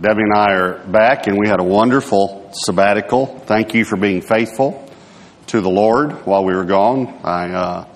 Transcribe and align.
Debbie 0.00 0.22
and 0.22 0.32
I 0.32 0.52
are 0.52 0.86
back, 0.86 1.26
and 1.26 1.36
we 1.36 1.48
had 1.48 1.58
a 1.58 1.64
wonderful 1.64 2.50
sabbatical. 2.52 3.26
Thank 3.26 3.74
you 3.74 3.84
for 3.84 3.96
being 3.96 4.20
faithful 4.20 4.88
to 5.48 5.60
the 5.60 5.68
Lord 5.68 6.24
while 6.24 6.44
we 6.44 6.54
were 6.54 6.66
gone. 6.66 7.08
I 7.24 7.52
uh, 7.52 7.88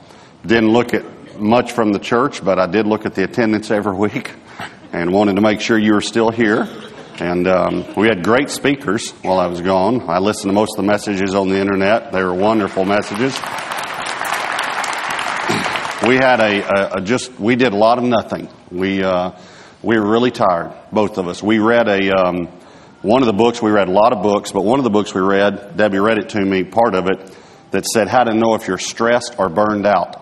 didn't 0.44 0.72
look 0.72 0.94
at 0.94 1.38
much 1.38 1.70
from 1.70 1.92
the 1.92 2.00
church, 2.00 2.44
but 2.44 2.58
I 2.58 2.66
did 2.66 2.88
look 2.88 3.06
at 3.06 3.14
the 3.14 3.22
attendance 3.22 3.70
every 3.70 3.94
week 3.94 4.32
and 4.92 5.12
wanted 5.12 5.36
to 5.36 5.42
make 5.42 5.60
sure 5.60 5.78
you 5.78 5.94
were 5.94 6.00
still 6.00 6.32
here. 6.32 6.66
And 7.20 7.46
um, 7.46 7.94
we 7.96 8.08
had 8.08 8.24
great 8.24 8.50
speakers 8.50 9.12
while 9.22 9.38
I 9.38 9.46
was 9.46 9.60
gone. 9.60 10.10
I 10.10 10.18
listened 10.18 10.48
to 10.48 10.54
most 10.54 10.76
of 10.76 10.84
the 10.84 10.90
messages 10.90 11.36
on 11.36 11.50
the 11.50 11.60
internet. 11.60 12.10
They 12.10 12.24
were 12.24 12.34
wonderful 12.34 12.84
messages. 12.84 13.38
We 16.04 16.16
had 16.16 16.40
a, 16.40 16.62
a, 16.64 16.94
a 16.94 17.00
just 17.00 17.38
we 17.38 17.54
did 17.54 17.72
a 17.72 17.76
lot 17.76 17.98
of 17.98 18.02
nothing. 18.02 18.48
We 18.72 19.04
uh, 19.04 19.38
we 19.82 19.98
were 19.98 20.08
really 20.08 20.30
tired, 20.30 20.72
both 20.92 21.18
of 21.18 21.28
us. 21.28 21.42
We 21.42 21.58
read 21.58 21.88
a 21.88 22.12
um, 22.12 22.48
one 23.02 23.22
of 23.22 23.26
the 23.26 23.32
books. 23.32 23.60
We 23.60 23.70
read 23.70 23.88
a 23.88 23.92
lot 23.92 24.12
of 24.12 24.22
books, 24.22 24.52
but 24.52 24.64
one 24.64 24.78
of 24.78 24.84
the 24.84 24.90
books 24.90 25.12
we 25.12 25.20
read, 25.20 25.76
Debbie 25.76 25.98
read 25.98 26.18
it 26.18 26.30
to 26.30 26.40
me, 26.40 26.62
part 26.62 26.94
of 26.94 27.06
it, 27.06 27.36
that 27.72 27.84
said 27.84 28.06
how 28.06 28.22
to 28.22 28.32
know 28.32 28.54
if 28.54 28.68
you're 28.68 28.78
stressed 28.78 29.36
or 29.38 29.48
burned 29.48 29.86
out. 29.86 30.20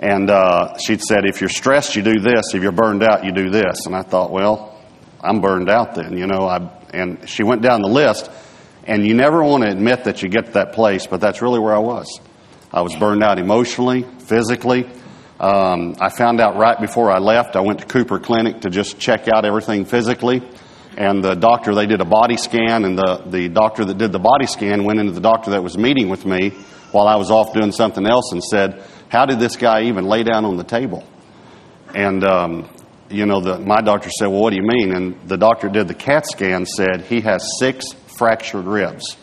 And 0.00 0.30
uh, 0.30 0.76
she'd 0.78 1.02
said, 1.02 1.24
if 1.24 1.40
you're 1.40 1.50
stressed, 1.50 1.94
you 1.94 2.02
do 2.02 2.20
this. 2.20 2.54
If 2.54 2.62
you're 2.62 2.72
burned 2.72 3.02
out, 3.02 3.24
you 3.24 3.32
do 3.32 3.50
this. 3.50 3.86
And 3.86 3.94
I 3.94 4.02
thought, 4.02 4.32
well, 4.32 4.76
I'm 5.20 5.40
burned 5.40 5.68
out 5.68 5.94
then, 5.94 6.16
you 6.16 6.26
know. 6.26 6.48
I, 6.48 6.70
and 6.92 7.28
she 7.28 7.42
went 7.42 7.62
down 7.62 7.82
the 7.82 7.88
list, 7.88 8.30
and 8.84 9.06
you 9.06 9.14
never 9.14 9.44
want 9.44 9.62
to 9.62 9.70
admit 9.70 10.04
that 10.04 10.22
you 10.22 10.28
get 10.28 10.46
to 10.46 10.52
that 10.52 10.72
place, 10.72 11.06
but 11.06 11.20
that's 11.20 11.42
really 11.42 11.60
where 11.60 11.74
I 11.74 11.78
was. 11.78 12.18
I 12.72 12.80
was 12.80 12.96
burned 12.96 13.22
out 13.22 13.38
emotionally, 13.38 14.04
physically. 14.20 14.88
Um, 15.40 15.96
I 15.98 16.10
found 16.10 16.38
out 16.38 16.56
right 16.56 16.78
before 16.78 17.10
I 17.10 17.18
left. 17.18 17.56
I 17.56 17.60
went 17.60 17.78
to 17.78 17.86
Cooper 17.86 18.18
Clinic 18.18 18.60
to 18.60 18.68
just 18.68 18.98
check 18.98 19.26
out 19.26 19.46
everything 19.46 19.86
physically. 19.86 20.42
And 20.98 21.24
the 21.24 21.34
doctor, 21.34 21.74
they 21.74 21.86
did 21.86 22.02
a 22.02 22.04
body 22.04 22.36
scan, 22.36 22.84
and 22.84 22.98
the, 22.98 23.22
the 23.26 23.48
doctor 23.48 23.86
that 23.86 23.96
did 23.96 24.12
the 24.12 24.18
body 24.18 24.46
scan 24.46 24.84
went 24.84 25.00
into 25.00 25.12
the 25.12 25.20
doctor 25.20 25.52
that 25.52 25.62
was 25.62 25.78
meeting 25.78 26.10
with 26.10 26.26
me 26.26 26.50
while 26.92 27.08
I 27.08 27.16
was 27.16 27.30
off 27.30 27.54
doing 27.54 27.72
something 27.72 28.06
else 28.06 28.32
and 28.32 28.44
said, 28.44 28.84
How 29.08 29.24
did 29.24 29.40
this 29.40 29.56
guy 29.56 29.84
even 29.84 30.04
lay 30.04 30.24
down 30.24 30.44
on 30.44 30.58
the 30.58 30.64
table? 30.64 31.04
And, 31.94 32.22
um, 32.22 32.68
you 33.08 33.24
know, 33.24 33.40
the, 33.40 33.58
my 33.58 33.80
doctor 33.80 34.10
said, 34.10 34.26
Well, 34.26 34.42
what 34.42 34.50
do 34.50 34.56
you 34.56 34.66
mean? 34.66 34.94
And 34.94 35.26
the 35.26 35.38
doctor 35.38 35.70
did 35.70 35.88
the 35.88 35.94
CAT 35.94 36.26
scan, 36.26 36.66
said 36.66 37.06
he 37.08 37.22
has 37.22 37.48
six 37.58 37.94
fractured 38.18 38.66
ribs. 38.66 39.16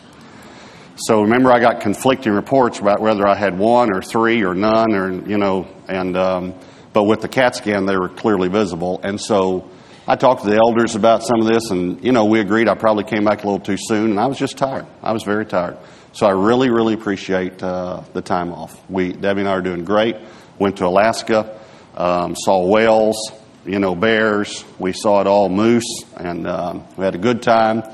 So 1.00 1.22
remember, 1.22 1.52
I 1.52 1.60
got 1.60 1.80
conflicting 1.80 2.32
reports 2.32 2.80
about 2.80 3.00
whether 3.00 3.24
I 3.24 3.36
had 3.36 3.56
one 3.56 3.94
or 3.94 4.02
three 4.02 4.42
or 4.42 4.52
none, 4.52 4.94
or 4.94 5.12
you 5.28 5.38
know, 5.38 5.68
and 5.86 6.16
um, 6.16 6.54
but 6.92 7.04
with 7.04 7.20
the 7.20 7.28
CAT 7.28 7.54
scan, 7.54 7.86
they 7.86 7.96
were 7.96 8.08
clearly 8.08 8.48
visible. 8.48 9.00
And 9.04 9.20
so 9.20 9.70
I 10.08 10.16
talked 10.16 10.42
to 10.42 10.50
the 10.50 10.56
elders 10.56 10.96
about 10.96 11.22
some 11.22 11.40
of 11.40 11.46
this, 11.46 11.70
and 11.70 12.02
you 12.02 12.10
know, 12.10 12.24
we 12.24 12.40
agreed 12.40 12.68
I 12.68 12.74
probably 12.74 13.04
came 13.04 13.24
back 13.24 13.44
a 13.44 13.46
little 13.46 13.64
too 13.64 13.76
soon, 13.78 14.10
and 14.10 14.18
I 14.18 14.26
was 14.26 14.38
just 14.38 14.58
tired. 14.58 14.86
I 15.00 15.12
was 15.12 15.22
very 15.22 15.46
tired. 15.46 15.78
So 16.12 16.26
I 16.26 16.30
really, 16.30 16.68
really 16.68 16.94
appreciate 16.94 17.62
uh, 17.62 18.02
the 18.12 18.20
time 18.20 18.52
off. 18.52 18.76
We 18.90 19.12
Debbie 19.12 19.42
and 19.42 19.48
I 19.48 19.52
are 19.52 19.62
doing 19.62 19.84
great. 19.84 20.16
Went 20.58 20.78
to 20.78 20.86
Alaska, 20.86 21.60
um, 21.96 22.34
saw 22.34 22.66
whales, 22.66 23.16
you 23.64 23.78
know, 23.78 23.94
bears. 23.94 24.64
We 24.80 24.92
saw 24.92 25.20
it 25.20 25.28
all, 25.28 25.48
moose, 25.48 26.02
and 26.16 26.48
um, 26.48 26.88
we 26.96 27.04
had 27.04 27.14
a 27.14 27.18
good 27.18 27.40
time. 27.40 27.84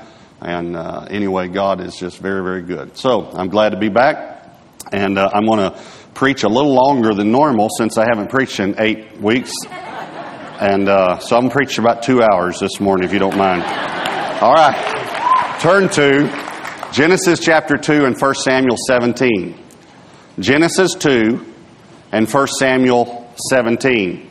And 0.45 0.75
uh, 0.75 1.07
anyway, 1.09 1.47
God 1.47 1.81
is 1.81 1.95
just 1.95 2.19
very, 2.19 2.43
very 2.43 2.61
good. 2.61 2.95
So 2.97 3.31
I'm 3.31 3.49
glad 3.49 3.69
to 3.69 3.79
be 3.79 3.89
back. 3.89 4.47
And 4.91 5.17
uh, 5.17 5.31
I'm 5.33 5.47
going 5.47 5.71
to 5.71 5.81
preach 6.13 6.43
a 6.43 6.47
little 6.47 6.71
longer 6.71 7.15
than 7.15 7.31
normal 7.31 7.67
since 7.75 7.97
I 7.97 8.05
haven't 8.07 8.29
preached 8.29 8.59
in 8.59 8.75
eight 8.79 9.19
weeks. 9.19 9.51
And 9.65 10.87
uh, 10.87 11.17
so 11.17 11.35
I'm 11.35 11.49
preaching 11.49 11.83
about 11.83 12.03
two 12.03 12.21
hours 12.21 12.59
this 12.59 12.79
morning, 12.79 13.07
if 13.07 13.11
you 13.11 13.17
don't 13.17 13.35
mind. 13.35 13.63
All 14.39 14.53
right. 14.53 15.57
Turn 15.61 15.89
to 15.89 16.89
Genesis 16.93 17.39
chapter 17.39 17.75
2 17.75 18.05
and 18.05 18.15
1 18.15 18.35
Samuel 18.35 18.77
17. 18.87 19.59
Genesis 20.37 20.93
2 20.93 21.43
and 22.11 22.31
1 22.31 22.47
Samuel 22.49 23.33
17. 23.49 24.29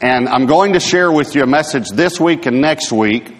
And 0.00 0.30
I'm 0.30 0.46
going 0.46 0.72
to 0.72 0.80
share 0.80 1.12
with 1.12 1.34
you 1.34 1.42
a 1.42 1.46
message 1.46 1.90
this 1.90 2.18
week 2.18 2.46
and 2.46 2.62
next 2.62 2.90
week 2.90 3.36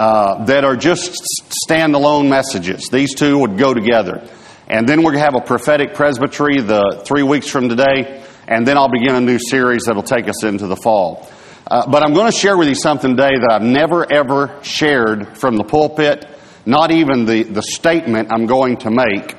uh, 0.00 0.46
that 0.46 0.64
are 0.64 0.76
just 0.76 1.22
standalone 1.68 2.26
messages. 2.26 2.88
These 2.90 3.14
two 3.14 3.36
would 3.40 3.58
go 3.58 3.74
together. 3.74 4.26
And 4.66 4.88
then 4.88 5.02
we're 5.02 5.12
going 5.12 5.22
to 5.22 5.30
have 5.30 5.34
a 5.34 5.44
prophetic 5.44 5.92
presbytery 5.92 6.62
the 6.62 7.02
three 7.04 7.22
weeks 7.22 7.48
from 7.48 7.68
today, 7.68 8.24
and 8.48 8.66
then 8.66 8.78
I'll 8.78 8.88
begin 8.88 9.14
a 9.14 9.20
new 9.20 9.38
series 9.38 9.82
that'll 9.84 10.02
take 10.02 10.26
us 10.26 10.42
into 10.42 10.68
the 10.68 10.76
fall. 10.76 11.28
Uh, 11.66 11.86
but 11.86 12.02
I'm 12.02 12.14
going 12.14 12.32
to 12.32 12.36
share 12.36 12.56
with 12.56 12.68
you 12.68 12.74
something 12.74 13.14
today 13.14 13.36
that 13.40 13.52
I've 13.52 13.62
never 13.62 14.10
ever 14.10 14.58
shared 14.62 15.36
from 15.36 15.58
the 15.58 15.64
pulpit, 15.64 16.26
not 16.64 16.90
even 16.92 17.26
the, 17.26 17.42
the 17.42 17.62
statement 17.62 18.32
I'm 18.32 18.46
going 18.46 18.78
to 18.78 18.90
make. 18.90 19.36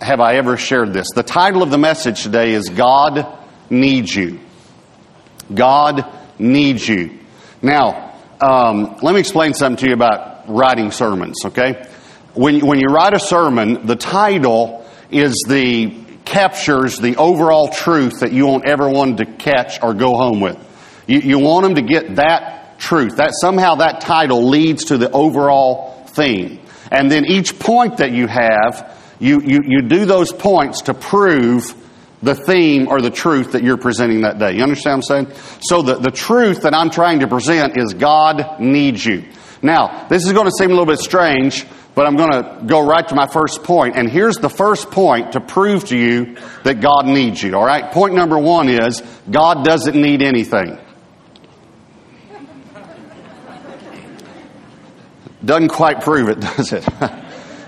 Have 0.00 0.20
I 0.20 0.36
ever 0.36 0.56
shared 0.56 0.92
this? 0.92 1.08
The 1.12 1.24
title 1.24 1.64
of 1.64 1.72
the 1.72 1.78
message 1.78 2.22
today 2.22 2.52
is 2.52 2.68
God 2.68 3.26
Needs 3.70 4.14
You. 4.14 4.38
God 5.52 6.06
Needs 6.38 6.88
You. 6.88 7.18
Now, 7.60 8.09
um, 8.40 8.96
let 9.02 9.14
me 9.14 9.20
explain 9.20 9.54
something 9.54 9.84
to 9.84 9.88
you 9.88 9.94
about 9.94 10.48
writing 10.48 10.90
sermons, 10.90 11.36
okay? 11.44 11.86
When, 12.34 12.64
when 12.66 12.78
you 12.78 12.86
write 12.88 13.14
a 13.14 13.20
sermon, 13.20 13.86
the 13.86 13.96
title 13.96 14.86
is 15.10 15.44
the 15.48 16.00
captures 16.24 16.98
the 16.98 17.16
overall 17.16 17.68
truth 17.68 18.20
that 18.20 18.32
you 18.32 18.46
want 18.46 18.64
everyone 18.66 19.16
to 19.16 19.26
catch 19.26 19.82
or 19.82 19.94
go 19.94 20.14
home 20.14 20.40
with. 20.40 20.56
You, 21.06 21.18
you 21.18 21.38
want 21.40 21.64
them 21.64 21.74
to 21.74 21.82
get 21.82 22.16
that 22.16 22.78
truth. 22.78 23.16
That 23.16 23.32
somehow 23.32 23.76
that 23.76 24.00
title 24.00 24.48
leads 24.48 24.86
to 24.86 24.98
the 24.98 25.10
overall 25.10 26.04
theme. 26.06 26.60
And 26.90 27.10
then 27.10 27.24
each 27.26 27.58
point 27.58 27.98
that 27.98 28.12
you 28.12 28.26
have, 28.26 28.96
you, 29.18 29.40
you, 29.40 29.60
you 29.64 29.82
do 29.82 30.06
those 30.06 30.32
points 30.32 30.82
to 30.82 30.94
prove 30.94 31.74
the 32.22 32.34
theme 32.34 32.88
or 32.88 33.00
the 33.00 33.10
truth 33.10 33.52
that 33.52 33.62
you're 33.62 33.78
presenting 33.78 34.22
that 34.22 34.38
day. 34.38 34.52
You 34.52 34.62
understand 34.62 35.02
what 35.06 35.16
I'm 35.16 35.26
saying? 35.26 35.60
So 35.62 35.82
the, 35.82 35.96
the 35.96 36.10
truth 36.10 36.62
that 36.62 36.74
I'm 36.74 36.90
trying 36.90 37.20
to 37.20 37.28
present 37.28 37.78
is 37.78 37.94
God 37.94 38.60
needs 38.60 39.04
you. 39.04 39.24
Now, 39.62 40.06
this 40.08 40.24
is 40.24 40.32
going 40.32 40.46
to 40.46 40.52
seem 40.52 40.70
a 40.70 40.74
little 40.74 40.86
bit 40.86 40.98
strange, 40.98 41.66
but 41.94 42.06
I'm 42.06 42.16
going 42.16 42.30
to 42.30 42.62
go 42.66 42.86
right 42.86 43.06
to 43.08 43.14
my 43.14 43.26
first 43.26 43.62
point. 43.62 43.96
And 43.96 44.10
here's 44.10 44.36
the 44.36 44.50
first 44.50 44.90
point 44.90 45.32
to 45.32 45.40
prove 45.40 45.86
to 45.88 45.96
you 45.96 46.36
that 46.64 46.80
God 46.80 47.06
needs 47.06 47.42
you. 47.42 47.54
All 47.54 47.64
right? 47.64 47.90
Point 47.90 48.14
number 48.14 48.38
one 48.38 48.68
is 48.68 49.02
God 49.30 49.64
doesn't 49.64 49.96
need 49.96 50.22
anything. 50.22 50.78
Doesn't 55.42 55.68
quite 55.68 56.02
prove 56.02 56.28
it, 56.28 56.40
does 56.56 56.72
it? 56.72 56.84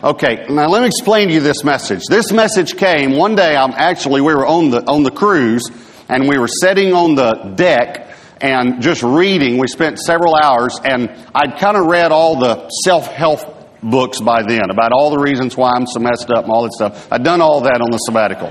Okay, 0.04 0.46
now 0.50 0.66
let 0.66 0.80
me 0.80 0.88
explain 0.88 1.28
to 1.28 1.34
you 1.34 1.38
this 1.38 1.62
message. 1.62 2.02
This 2.08 2.32
message 2.32 2.76
came 2.76 3.12
one 3.16 3.36
day. 3.36 3.54
I'm 3.54 3.70
actually 3.70 4.20
we 4.20 4.34
were 4.34 4.44
on 4.44 4.70
the 4.70 4.82
on 4.82 5.04
the 5.04 5.12
cruise, 5.12 5.70
and 6.08 6.28
we 6.28 6.38
were 6.38 6.48
sitting 6.48 6.92
on 6.92 7.14
the 7.14 7.54
deck 7.54 8.12
and 8.40 8.82
just 8.82 9.04
reading. 9.04 9.58
We 9.58 9.68
spent 9.68 10.00
several 10.00 10.34
hours, 10.34 10.76
and 10.84 11.08
I'd 11.32 11.56
kind 11.60 11.76
of 11.76 11.86
read 11.86 12.10
all 12.10 12.34
the 12.34 12.68
self 12.84 13.06
help 13.06 13.38
books 13.80 14.20
by 14.20 14.42
then 14.42 14.70
about 14.70 14.90
all 14.90 15.10
the 15.10 15.20
reasons 15.20 15.56
why 15.56 15.70
I'm 15.76 15.86
so 15.86 16.00
messed 16.00 16.30
up 16.30 16.42
and 16.42 16.52
all 16.52 16.64
that 16.64 16.72
stuff. 16.72 17.06
I'd 17.12 17.22
done 17.22 17.40
all 17.40 17.60
that 17.60 17.80
on 17.80 17.92
the 17.92 17.98
sabbatical. 17.98 18.50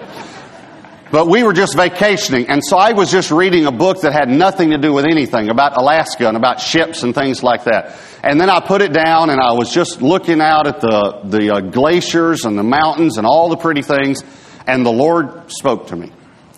But 1.12 1.28
we 1.28 1.44
were 1.44 1.52
just 1.52 1.76
vacationing, 1.76 2.50
and 2.50 2.62
so 2.64 2.78
I 2.78 2.94
was 2.94 3.12
just 3.12 3.32
reading 3.32 3.66
a 3.66 3.72
book 3.72 4.00
that 4.02 4.14
had 4.14 4.30
nothing 4.30 4.70
to 4.70 4.78
do 4.78 4.94
with 4.94 5.04
anything 5.04 5.50
about 5.50 5.76
Alaska 5.76 6.26
and 6.26 6.38
about 6.38 6.62
ships 6.62 7.04
and 7.04 7.14
things 7.14 7.44
like 7.44 7.66
that. 7.66 8.00
And 8.24 8.40
then 8.40 8.50
I 8.50 8.62
put 8.62 8.82
it 8.82 8.94
down, 8.94 9.30
and 9.30 9.42
I 9.42 9.52
was 9.52 9.74
just 9.74 10.02
looking 10.02 10.40
out 10.40 10.68
at 10.68 10.80
the, 10.80 11.20
the 11.26 11.56
uh, 11.56 11.60
glaciers 11.60 12.46
and 12.46 12.58
the 12.58 12.64
mountains 12.64 13.18
and 13.18 13.28
all 13.28 13.50
the 13.50 13.58
pretty 13.58 13.82
things, 13.82 14.24
and 14.66 14.86
the 14.86 14.92
Lord 14.92 15.52
spoke 15.52 15.88
to 15.88 15.98
me. 15.98 16.14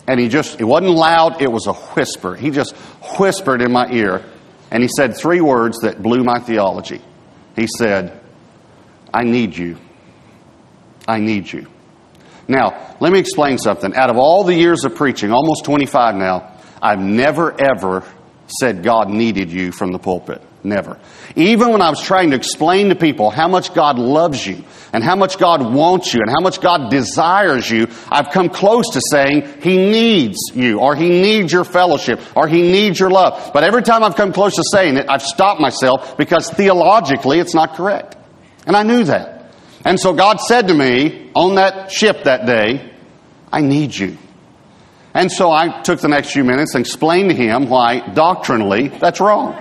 And 0.06 0.20
He 0.20 0.28
just, 0.28 0.60
it 0.60 0.64
wasn't 0.64 0.92
loud, 0.92 1.42
it 1.42 1.50
was 1.50 1.66
a 1.66 1.72
whisper. 1.72 2.36
He 2.36 2.50
just 2.50 2.76
whispered 3.18 3.60
in 3.60 3.72
my 3.72 3.90
ear, 3.90 4.24
and 4.70 4.84
He 4.84 4.88
said 4.96 5.16
three 5.16 5.40
words 5.40 5.80
that 5.80 6.00
blew 6.00 6.22
my 6.22 6.38
theology. 6.38 7.02
He 7.56 7.66
said, 7.66 8.20
I 9.12 9.24
need 9.24 9.56
you. 9.56 9.78
I 11.08 11.18
need 11.18 11.52
you. 11.52 11.66
Now, 12.48 12.96
let 13.00 13.12
me 13.12 13.18
explain 13.18 13.58
something. 13.58 13.94
Out 13.94 14.10
of 14.10 14.16
all 14.16 14.44
the 14.44 14.54
years 14.54 14.84
of 14.84 14.94
preaching, 14.94 15.32
almost 15.32 15.64
25 15.64 16.14
now, 16.16 16.52
I've 16.82 17.00
never 17.00 17.54
ever 17.60 18.04
said 18.46 18.82
God 18.82 19.08
needed 19.08 19.50
you 19.50 19.72
from 19.72 19.92
the 19.92 19.98
pulpit. 19.98 20.42
Never. 20.62 20.98
Even 21.36 21.72
when 21.72 21.82
I 21.82 21.90
was 21.90 22.00
trying 22.00 22.30
to 22.30 22.36
explain 22.36 22.88
to 22.88 22.94
people 22.94 23.28
how 23.28 23.48
much 23.48 23.74
God 23.74 23.98
loves 23.98 24.46
you 24.46 24.64
and 24.94 25.04
how 25.04 25.14
much 25.14 25.36
God 25.36 25.74
wants 25.74 26.14
you 26.14 26.20
and 26.22 26.30
how 26.30 26.40
much 26.40 26.58
God 26.62 26.90
desires 26.90 27.70
you, 27.70 27.86
I've 28.10 28.30
come 28.30 28.48
close 28.48 28.88
to 28.94 29.00
saying 29.10 29.60
He 29.60 29.76
needs 29.76 30.38
you 30.54 30.80
or 30.80 30.96
He 30.96 31.10
needs 31.10 31.52
your 31.52 31.64
fellowship 31.64 32.18
or 32.34 32.48
He 32.48 32.62
needs 32.62 32.98
your 32.98 33.10
love. 33.10 33.50
But 33.52 33.64
every 33.64 33.82
time 33.82 34.02
I've 34.02 34.16
come 34.16 34.32
close 34.32 34.56
to 34.56 34.64
saying 34.72 34.96
it, 34.96 35.06
I've 35.08 35.22
stopped 35.22 35.60
myself 35.60 36.16
because 36.16 36.48
theologically 36.48 37.40
it's 37.40 37.54
not 37.54 37.74
correct. 37.74 38.16
And 38.66 38.74
I 38.74 38.84
knew 38.84 39.04
that. 39.04 39.33
And 39.84 40.00
so 40.00 40.12
God 40.12 40.40
said 40.40 40.68
to 40.68 40.74
me 40.74 41.30
on 41.34 41.56
that 41.56 41.92
ship 41.92 42.24
that 42.24 42.46
day, 42.46 42.90
I 43.52 43.60
need 43.60 43.94
you. 43.94 44.16
And 45.12 45.30
so 45.30 45.50
I 45.50 45.82
took 45.82 46.00
the 46.00 46.08
next 46.08 46.32
few 46.32 46.42
minutes 46.42 46.74
and 46.74 46.84
explained 46.84 47.30
to 47.30 47.36
him 47.36 47.68
why 47.68 48.00
doctrinally 48.14 48.88
that's 48.88 49.20
wrong. 49.20 49.54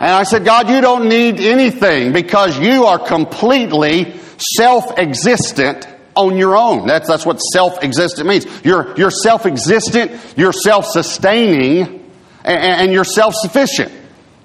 And 0.00 0.10
I 0.10 0.22
said, 0.22 0.46
God, 0.46 0.70
you 0.70 0.80
don't 0.80 1.08
need 1.08 1.40
anything 1.40 2.12
because 2.12 2.58
you 2.58 2.84
are 2.86 2.98
completely 2.98 4.18
self-existent 4.38 5.86
on 6.16 6.38
your 6.38 6.56
own. 6.56 6.86
That's, 6.86 7.06
that's 7.06 7.26
what 7.26 7.36
self-existent 7.36 8.26
means. 8.26 8.46
You're, 8.64 8.94
you're 8.96 9.10
self-existent, 9.10 10.12
you're 10.38 10.54
self-sustaining, 10.54 12.10
and, 12.44 12.58
and 12.82 12.92
you're 12.92 13.04
self-sufficient. 13.04 13.92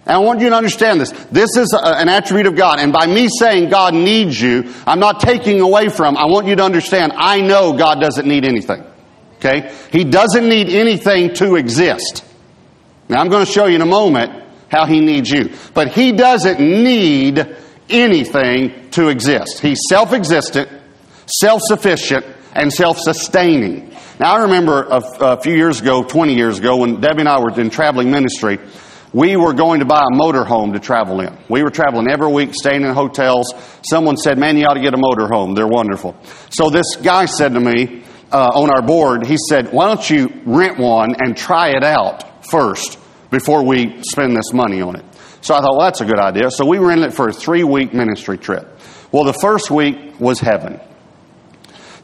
And 0.06 0.14
I 0.14 0.20
want 0.20 0.40
you 0.40 0.50
to 0.50 0.56
understand 0.56 1.02
this. 1.02 1.12
This 1.32 1.58
is 1.58 1.74
a, 1.74 1.84
an 1.84 2.10
attribute 2.10 2.46
of 2.46 2.56
God. 2.56 2.80
And 2.80 2.94
by 2.94 3.08
me 3.08 3.28
saying 3.28 3.70
God 3.70 3.96
needs 3.96 4.40
you, 4.40 4.72
I'm 4.86 5.00
not 5.00 5.20
taking 5.20 5.62
away 5.62 5.90
from, 5.90 6.16
I 6.16 6.26
want 6.26 6.46
you 6.46 6.56
to 6.56 6.64
understand, 6.64 7.14
I 7.16 7.42
know 7.42 7.74
God 7.74 8.00
doesn't 8.00 8.28
need 8.28 8.46
anything. 8.46 8.84
Okay? 9.38 9.74
He 9.92 10.04
doesn't 10.04 10.48
need 10.48 10.70
anything 10.70 11.34
to 11.36 11.56
exist. 11.56 12.24
Now 13.10 13.20
I'm 13.20 13.30
going 13.30 13.46
to 13.46 13.52
show 13.52 13.66
you 13.66 13.76
in 13.76 13.82
a 13.82 13.88
moment 13.88 14.44
how 14.70 14.86
He 14.86 15.00
needs 15.00 15.30
you. 15.30 15.52
But 15.74 15.90
He 15.90 16.12
doesn't 16.12 16.60
need 16.60 17.56
anything 17.90 18.90
to 18.92 19.10
exist. 19.10 19.60
He's 19.60 19.80
self-existent, 19.90 20.70
self-sufficient, 21.26 22.26
and 22.54 22.72
self-sustaining. 22.72 23.96
Now 24.20 24.36
I 24.36 24.42
remember 24.44 24.84
a, 24.84 25.02
a 25.20 25.42
few 25.42 25.56
years 25.56 25.82
ago, 25.82 26.04
20 26.04 26.36
years 26.36 26.60
ago, 26.60 26.78
when 26.78 27.02
Debbie 27.02 27.22
and 27.22 27.30
I 27.30 27.40
were 27.40 27.60
in 27.60 27.70
traveling 27.70 28.12
ministry, 28.12 28.60
we 29.16 29.38
were 29.38 29.54
going 29.54 29.80
to 29.80 29.86
buy 29.86 30.02
a 30.02 30.14
motorhome 30.14 30.74
to 30.74 30.80
travel 30.80 31.22
in. 31.22 31.38
We 31.50 31.64
were 31.64 31.70
traveling 31.70 32.10
every 32.12 32.28
week, 32.28 32.54
staying 32.54 32.82
in 32.82 32.94
hotels. 32.94 33.54
Someone 33.90 34.18
said, 34.18 34.38
Man, 34.38 34.58
you 34.58 34.66
ought 34.66 34.74
to 34.74 34.82
get 34.82 34.94
a 34.94 34.98
motorhome. 34.98 35.56
They're 35.56 35.66
wonderful. 35.66 36.18
So 36.50 36.70
this 36.70 36.98
guy 36.98 37.24
said 37.24 37.54
to 37.54 37.62
me 37.62 38.04
uh, 38.30 38.50
on 38.54 38.70
our 38.70 38.82
board, 38.82 39.26
he 39.26 39.38
said, 39.48 39.72
Why 39.72 39.88
don't 39.88 40.10
you 40.10 40.42
rent 40.46 40.78
one 40.78 41.16
and 41.18 41.38
try 41.38 41.70
it 41.78 41.84
out 41.84 42.46
first 42.46 43.00
before 43.32 43.66
we 43.66 44.04
spend 44.04 44.36
this 44.36 44.52
money 44.52 44.82
on 44.82 44.98
it? 44.98 45.06
So 45.40 45.56
I 45.56 45.62
thought, 45.62 45.78
Well, 45.78 45.88
that's 45.88 46.02
a 46.02 46.06
good 46.06 46.20
idea. 46.20 46.52
So 46.52 46.66
we 46.66 46.78
rented 46.78 47.08
it 47.08 47.14
for 47.14 47.30
a 47.30 47.34
three 47.34 47.64
week 47.64 47.94
ministry 47.94 48.38
trip. 48.38 48.80
Well, 49.14 49.24
the 49.24 49.38
first 49.40 49.72
week 49.72 50.20
was 50.20 50.42
heaven. 50.42 50.82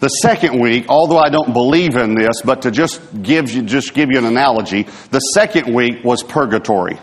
The 0.02 0.10
second 0.10 0.60
week, 0.60 0.86
although 0.90 1.20
I 1.20 1.30
don't 1.30 1.54
believe 1.54 1.96
in 1.96 2.16
this, 2.16 2.42
but 2.44 2.64
to 2.64 2.72
just 2.72 3.00
give 3.22 3.52
you, 3.52 3.62
just 3.62 3.94
give 3.94 4.10
you 4.10 4.18
an 4.18 4.26
analogy, 4.26 4.88
the 5.12 5.20
second 5.20 5.72
week 5.76 6.04
was 6.04 6.24
purgatory. 6.24 6.98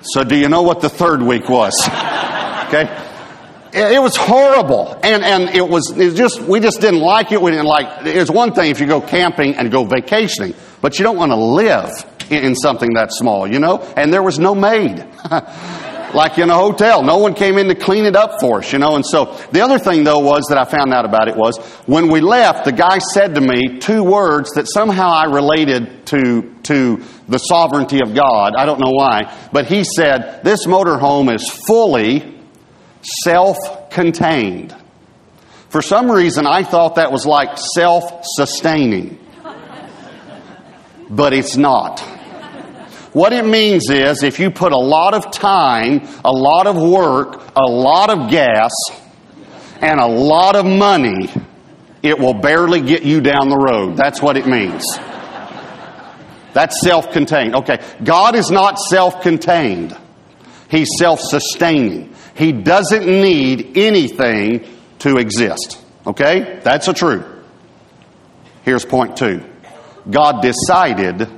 so 0.00 0.24
do 0.24 0.36
you 0.38 0.48
know 0.48 0.62
what 0.62 0.80
the 0.80 0.88
third 0.88 1.20
week 1.20 1.50
was? 1.50 1.74
Okay? 1.84 2.88
It 3.74 4.00
was 4.00 4.16
horrible. 4.16 4.98
And, 5.02 5.22
and 5.22 5.54
it 5.54 5.68
was, 5.68 5.90
it 5.90 6.06
was 6.06 6.14
just, 6.14 6.40
we 6.40 6.60
just 6.60 6.80
didn't 6.80 7.00
like 7.00 7.30
it. 7.32 7.42
We 7.42 7.50
didn't 7.50 7.66
like, 7.66 8.06
it's 8.06 8.30
one 8.30 8.54
thing 8.54 8.70
if 8.70 8.80
you 8.80 8.86
go 8.86 9.02
camping 9.02 9.54
and 9.56 9.70
go 9.70 9.84
vacationing, 9.84 10.54
but 10.80 10.98
you 10.98 11.02
don't 11.02 11.18
want 11.18 11.32
to 11.32 11.36
live 11.36 11.90
in 12.30 12.54
something 12.54 12.94
that 12.94 13.12
small, 13.12 13.46
you 13.46 13.58
know? 13.58 13.80
And 13.98 14.14
there 14.14 14.22
was 14.22 14.38
no 14.38 14.54
maid. 14.54 15.06
like 16.14 16.38
in 16.38 16.50
a 16.50 16.54
hotel. 16.54 17.02
No 17.02 17.18
one 17.18 17.34
came 17.34 17.58
in 17.58 17.68
to 17.68 17.74
clean 17.74 18.04
it 18.04 18.16
up 18.16 18.40
for 18.40 18.58
us, 18.58 18.72
you 18.72 18.78
know. 18.78 18.96
And 18.96 19.04
so 19.04 19.36
the 19.52 19.60
other 19.60 19.78
thing 19.78 20.04
though 20.04 20.20
was 20.20 20.46
that 20.48 20.58
I 20.58 20.64
found 20.64 20.92
out 20.92 21.04
about 21.04 21.28
it 21.28 21.36
was 21.36 21.58
when 21.86 22.08
we 22.08 22.20
left, 22.20 22.64
the 22.64 22.72
guy 22.72 22.98
said 22.98 23.34
to 23.34 23.40
me 23.40 23.78
two 23.78 24.02
words 24.02 24.50
that 24.52 24.66
somehow 24.68 25.10
I 25.10 25.24
related 25.24 26.06
to, 26.06 26.54
to 26.64 27.02
the 27.28 27.38
sovereignty 27.38 28.00
of 28.00 28.14
God. 28.14 28.54
I 28.56 28.66
don't 28.66 28.80
know 28.80 28.92
why, 28.92 29.34
but 29.52 29.66
he 29.66 29.84
said, 29.84 30.42
this 30.44 30.66
motorhome 30.66 31.34
is 31.34 31.48
fully 31.66 32.38
self-contained. 33.22 34.74
For 35.68 35.82
some 35.82 36.10
reason, 36.10 36.46
I 36.46 36.62
thought 36.62 36.94
that 36.94 37.10
was 37.10 37.26
like 37.26 37.58
self-sustaining. 37.58 39.18
But 41.10 41.34
it's 41.34 41.56
not. 41.56 42.02
What 43.14 43.32
it 43.32 43.46
means 43.46 43.90
is 43.90 44.24
if 44.24 44.40
you 44.40 44.50
put 44.50 44.72
a 44.72 44.76
lot 44.76 45.14
of 45.14 45.30
time, 45.30 46.06
a 46.24 46.32
lot 46.32 46.66
of 46.66 46.76
work, 46.76 47.40
a 47.56 47.62
lot 47.62 48.10
of 48.10 48.28
gas, 48.28 48.72
and 49.80 50.00
a 50.00 50.06
lot 50.06 50.56
of 50.56 50.66
money, 50.66 51.30
it 52.02 52.18
will 52.18 52.34
barely 52.34 52.80
get 52.80 53.04
you 53.04 53.20
down 53.20 53.48
the 53.48 53.56
road. 53.56 53.96
That's 53.96 54.20
what 54.20 54.36
it 54.36 54.48
means. 54.48 54.84
That's 56.54 56.80
self 56.80 57.12
contained. 57.12 57.54
Okay, 57.54 57.78
God 58.02 58.34
is 58.34 58.50
not 58.50 58.80
self 58.80 59.22
contained, 59.22 59.96
He's 60.68 60.88
self 60.98 61.20
sustaining. 61.20 62.12
He 62.34 62.50
doesn't 62.50 63.06
need 63.06 63.78
anything 63.78 64.66
to 64.98 65.18
exist. 65.18 65.80
Okay? 66.04 66.58
That's 66.64 66.88
a 66.88 66.92
truth. 66.92 67.24
Here's 68.64 68.84
point 68.84 69.16
two 69.16 69.44
God 70.10 70.42
decided 70.42 71.30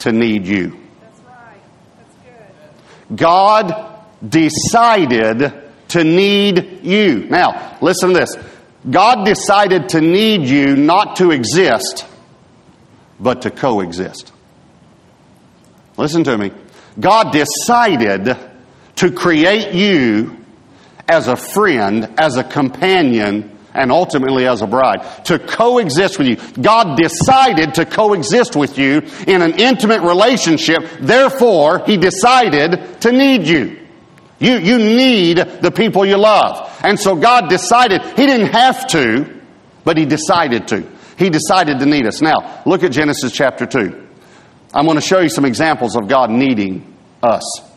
to 0.00 0.12
need 0.12 0.46
you. 0.46 0.78
That's 1.00 1.20
right. 1.20 1.56
That's 1.98 2.14
good. 3.08 3.16
God 3.16 3.94
decided 4.26 5.52
to 5.88 6.04
need 6.04 6.84
you. 6.84 7.24
Now, 7.24 7.78
listen 7.80 8.10
to 8.10 8.14
this. 8.14 8.36
God 8.88 9.24
decided 9.24 9.90
to 9.90 10.00
need 10.00 10.48
you 10.48 10.76
not 10.76 11.16
to 11.16 11.30
exist, 11.30 12.06
but 13.18 13.42
to 13.42 13.50
coexist. 13.50 14.32
Listen 15.96 16.24
to 16.24 16.38
me. 16.38 16.52
God 16.98 17.32
decided 17.32 18.36
to 18.96 19.10
create 19.10 19.74
you 19.74 20.36
as 21.08 21.28
a 21.28 21.36
friend, 21.36 22.14
as 22.18 22.36
a 22.36 22.44
companion, 22.44 23.57
and 23.78 23.92
ultimately 23.92 24.46
as 24.46 24.62
a 24.62 24.66
bride, 24.66 25.24
to 25.26 25.38
coexist 25.38 26.18
with 26.18 26.28
you. 26.28 26.36
God 26.60 26.96
decided 26.96 27.74
to 27.74 27.86
coexist 27.86 28.56
with 28.56 28.78
you 28.78 29.02
in 29.26 29.42
an 29.42 29.58
intimate 29.58 30.02
relationship. 30.02 30.78
Therefore, 31.00 31.84
He 31.86 31.96
decided 31.96 33.00
to 33.02 33.12
need 33.12 33.46
you. 33.46 33.86
You, 34.40 34.58
you 34.58 34.78
need 34.78 35.38
the 35.38 35.70
people 35.70 36.06
you 36.06 36.16
love. 36.16 36.80
And 36.84 36.98
so 36.98 37.16
God 37.16 37.48
decided, 37.48 38.02
He 38.02 38.26
didn't 38.26 38.52
have 38.52 38.86
to, 38.88 39.40
but 39.84 39.96
He 39.96 40.04
decided 40.04 40.68
to. 40.68 40.86
He 41.16 41.30
decided 41.30 41.80
to 41.80 41.86
need 41.86 42.06
us. 42.06 42.20
Now, 42.20 42.62
look 42.64 42.84
at 42.84 42.92
Genesis 42.92 43.32
chapter 43.32 43.66
2. 43.66 44.06
I'm 44.74 44.84
going 44.84 44.96
to 44.96 45.00
show 45.00 45.20
you 45.20 45.28
some 45.28 45.44
examples 45.44 45.96
of 45.96 46.08
God 46.08 46.30
needing 46.30 46.94
us. 47.22 47.67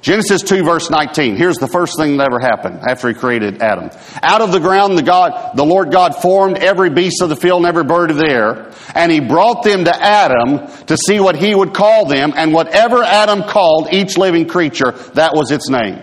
Genesis 0.00 0.42
2 0.42 0.62
verse 0.64 0.90
19. 0.90 1.36
Here's 1.36 1.56
the 1.56 1.66
first 1.66 1.98
thing 1.98 2.16
that 2.16 2.28
ever 2.28 2.38
happened 2.38 2.80
after 2.88 3.08
he 3.08 3.14
created 3.14 3.62
Adam. 3.62 3.90
Out 4.22 4.40
of 4.40 4.52
the 4.52 4.60
ground 4.60 4.96
the 4.96 5.02
God, 5.02 5.56
the 5.56 5.64
Lord 5.64 5.90
God 5.90 6.14
formed 6.14 6.58
every 6.58 6.90
beast 6.90 7.20
of 7.20 7.28
the 7.28 7.36
field 7.36 7.58
and 7.58 7.66
every 7.66 7.84
bird 7.84 8.10
of 8.10 8.18
the 8.18 8.28
air, 8.28 8.72
and 8.94 9.10
he 9.10 9.20
brought 9.20 9.64
them 9.64 9.84
to 9.84 9.94
Adam 9.94 10.68
to 10.86 10.96
see 10.96 11.18
what 11.20 11.36
he 11.36 11.54
would 11.54 11.74
call 11.74 12.06
them, 12.06 12.32
and 12.36 12.52
whatever 12.52 13.02
Adam 13.02 13.42
called 13.42 13.88
each 13.92 14.16
living 14.16 14.46
creature, 14.46 14.92
that 15.14 15.34
was 15.34 15.50
its 15.50 15.68
name. 15.68 16.02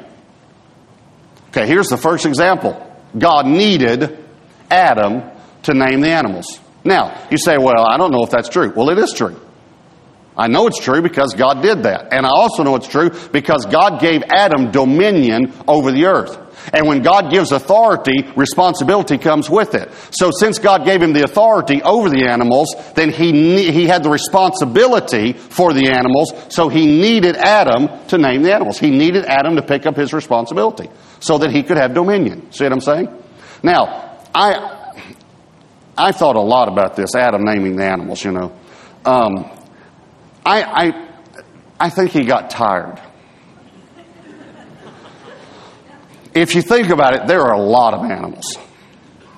Okay, 1.50 1.68
here's 1.68 1.88
the 1.88 1.98
first 1.98 2.26
example. 2.26 2.82
God 3.18 3.48
needed 3.48 4.18
Adam 4.70 5.32
to 5.64 5.74
name 5.74 6.02
the 6.02 6.10
animals. 6.10 6.60
Now, 6.84 7.28
you 7.32 7.38
say, 7.38 7.58
well, 7.58 7.86
I 7.88 7.98
don't 7.98 8.12
know 8.12 8.24
if 8.24 8.30
that's 8.30 8.50
true. 8.50 8.74
Well, 8.76 8.90
it 8.90 9.00
is 9.00 9.14
true. 9.14 9.40
I 10.38 10.48
know 10.48 10.68
it's 10.68 10.80
true 10.80 11.02
because 11.02 11.34
God 11.34 11.62
did 11.62 11.84
that. 11.84 12.14
And 12.14 12.26
I 12.26 12.30
also 12.30 12.64
know 12.64 12.76
it's 12.76 12.88
true 12.88 13.10
because 13.32 13.66
God 13.66 14.02
gave 14.02 14.24
Adam 14.24 14.72
dominion 14.72 15.54
over 15.68 15.92
the 15.92 16.06
earth. 16.06 16.38
And 16.74 16.88
when 16.88 17.02
God 17.02 17.32
gives 17.32 17.52
authority, 17.52 18.28
responsibility 18.36 19.18
comes 19.18 19.50
with 19.50 19.76
it. 19.76 19.92
So 20.12 20.32
since 20.32 20.60
God 20.60 20.86
gave 20.86 21.02
him 21.02 21.14
the 21.14 21.24
authority 21.24 21.82
over 21.84 22.10
the 22.10 22.28
animals, 22.28 22.74
then 22.96 23.12
he, 23.12 23.72
he 23.72 23.86
had 23.86 24.04
the 24.04 24.10
responsibility 24.10 25.34
for 25.34 25.74
the 25.74 25.90
animals, 25.90 26.34
so 26.50 26.70
he 26.70 26.86
needed 26.86 27.36
Adam 27.36 27.90
to 28.08 28.18
name 28.18 28.42
the 28.42 28.54
animals. 28.54 28.80
He 28.80 28.90
needed 28.90 29.26
Adam 29.26 29.56
to 29.58 29.62
pick 29.62 29.86
up 29.86 29.96
his 29.96 30.14
responsibility 30.14 30.90
so 31.20 31.38
that 31.38 31.52
he 31.52 31.64
could 31.64 31.78
have 31.78 31.94
dominion. 31.94 32.52
See 32.52 32.64
what 32.64 32.74
I'm 32.74 32.82
saying? 32.82 33.24
Now, 33.62 34.20
I, 34.34 34.94
I 35.98 36.12
thought 36.12 36.36
a 36.36 36.42
lot 36.42 36.68
about 36.68 36.96
this, 36.96 37.16
Adam 37.16 37.44
naming 37.44 37.76
the 37.76 37.86
animals, 37.86 38.24
you 38.24 38.32
know. 38.32 38.58
Um, 39.06 39.55
I, 40.46 40.62
I, 40.62 41.08
I 41.80 41.90
think 41.90 42.12
he 42.12 42.24
got 42.24 42.50
tired. 42.50 43.02
If 46.36 46.54
you 46.54 46.62
think 46.62 46.90
about 46.90 47.16
it, 47.16 47.28
there 47.28 47.42
are 47.42 47.54
a 47.54 47.62
lot 47.62 47.94
of 47.94 48.04
animals. 48.04 48.58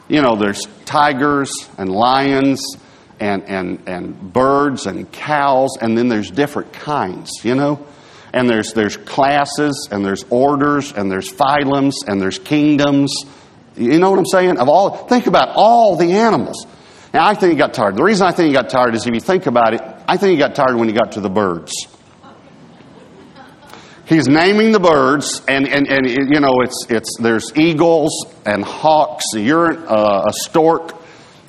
You 0.09 0.21
know, 0.21 0.35
there's 0.35 0.63
tigers 0.85 1.51
and 1.77 1.91
lions 1.91 2.61
and, 3.19 3.43
and, 3.43 3.87
and 3.87 4.33
birds 4.33 4.85
and 4.85 5.11
cows, 5.11 5.77
and 5.79 5.97
then 5.97 6.07
there's 6.07 6.31
different 6.31 6.73
kinds, 6.73 7.31
you 7.43 7.55
know? 7.55 7.85
And 8.33 8.49
there's, 8.49 8.73
there's 8.73 8.97
classes, 8.97 9.87
and 9.91 10.03
there's 10.03 10.25
orders, 10.29 10.91
and 10.91 11.09
there's 11.09 11.31
phylums, 11.31 11.93
and 12.05 12.21
there's 12.21 12.39
kingdoms. 12.39 13.15
You 13.75 13.99
know 13.99 14.09
what 14.09 14.19
I'm 14.19 14.25
saying? 14.25 14.57
Of 14.57 14.67
all, 14.67 15.07
think 15.07 15.27
about 15.27 15.49
all 15.55 15.95
the 15.95 16.13
animals. 16.13 16.65
Now, 17.17 17.25
I 17.25 17.33
think 17.33 17.53
he 17.53 17.57
got 17.57 17.73
tired. 17.73 17.95
The 17.95 18.03
reason 18.03 18.27
I 18.27 18.31
think 18.31 18.49
he 18.49 18.53
got 18.53 18.69
tired 18.69 18.93
is 18.93 19.07
if 19.07 19.11
you 19.11 19.19
think 19.19 19.47
about 19.47 19.73
it, 19.73 19.81
I 20.07 20.17
think 20.17 20.33
he 20.33 20.37
got 20.37 20.53
tired 20.53 20.75
when 20.75 20.87
he 20.87 20.93
got 20.93 21.13
to 21.13 21.19
the 21.19 21.31
birds. 21.31 21.73
He's 24.05 24.27
naming 24.27 24.71
the 24.71 24.79
birds, 24.79 25.41
and, 25.47 25.67
and, 25.67 25.87
and 25.87 26.07
you 26.07 26.39
know, 26.39 26.61
it's, 26.61 26.85
it's, 26.91 27.17
there's 27.19 27.57
eagles 27.57 28.11
and 28.45 28.63
hawks. 28.63 29.25
You're 29.33 29.73
uh, 29.89 30.25
a 30.27 30.31
stork, 30.31 30.93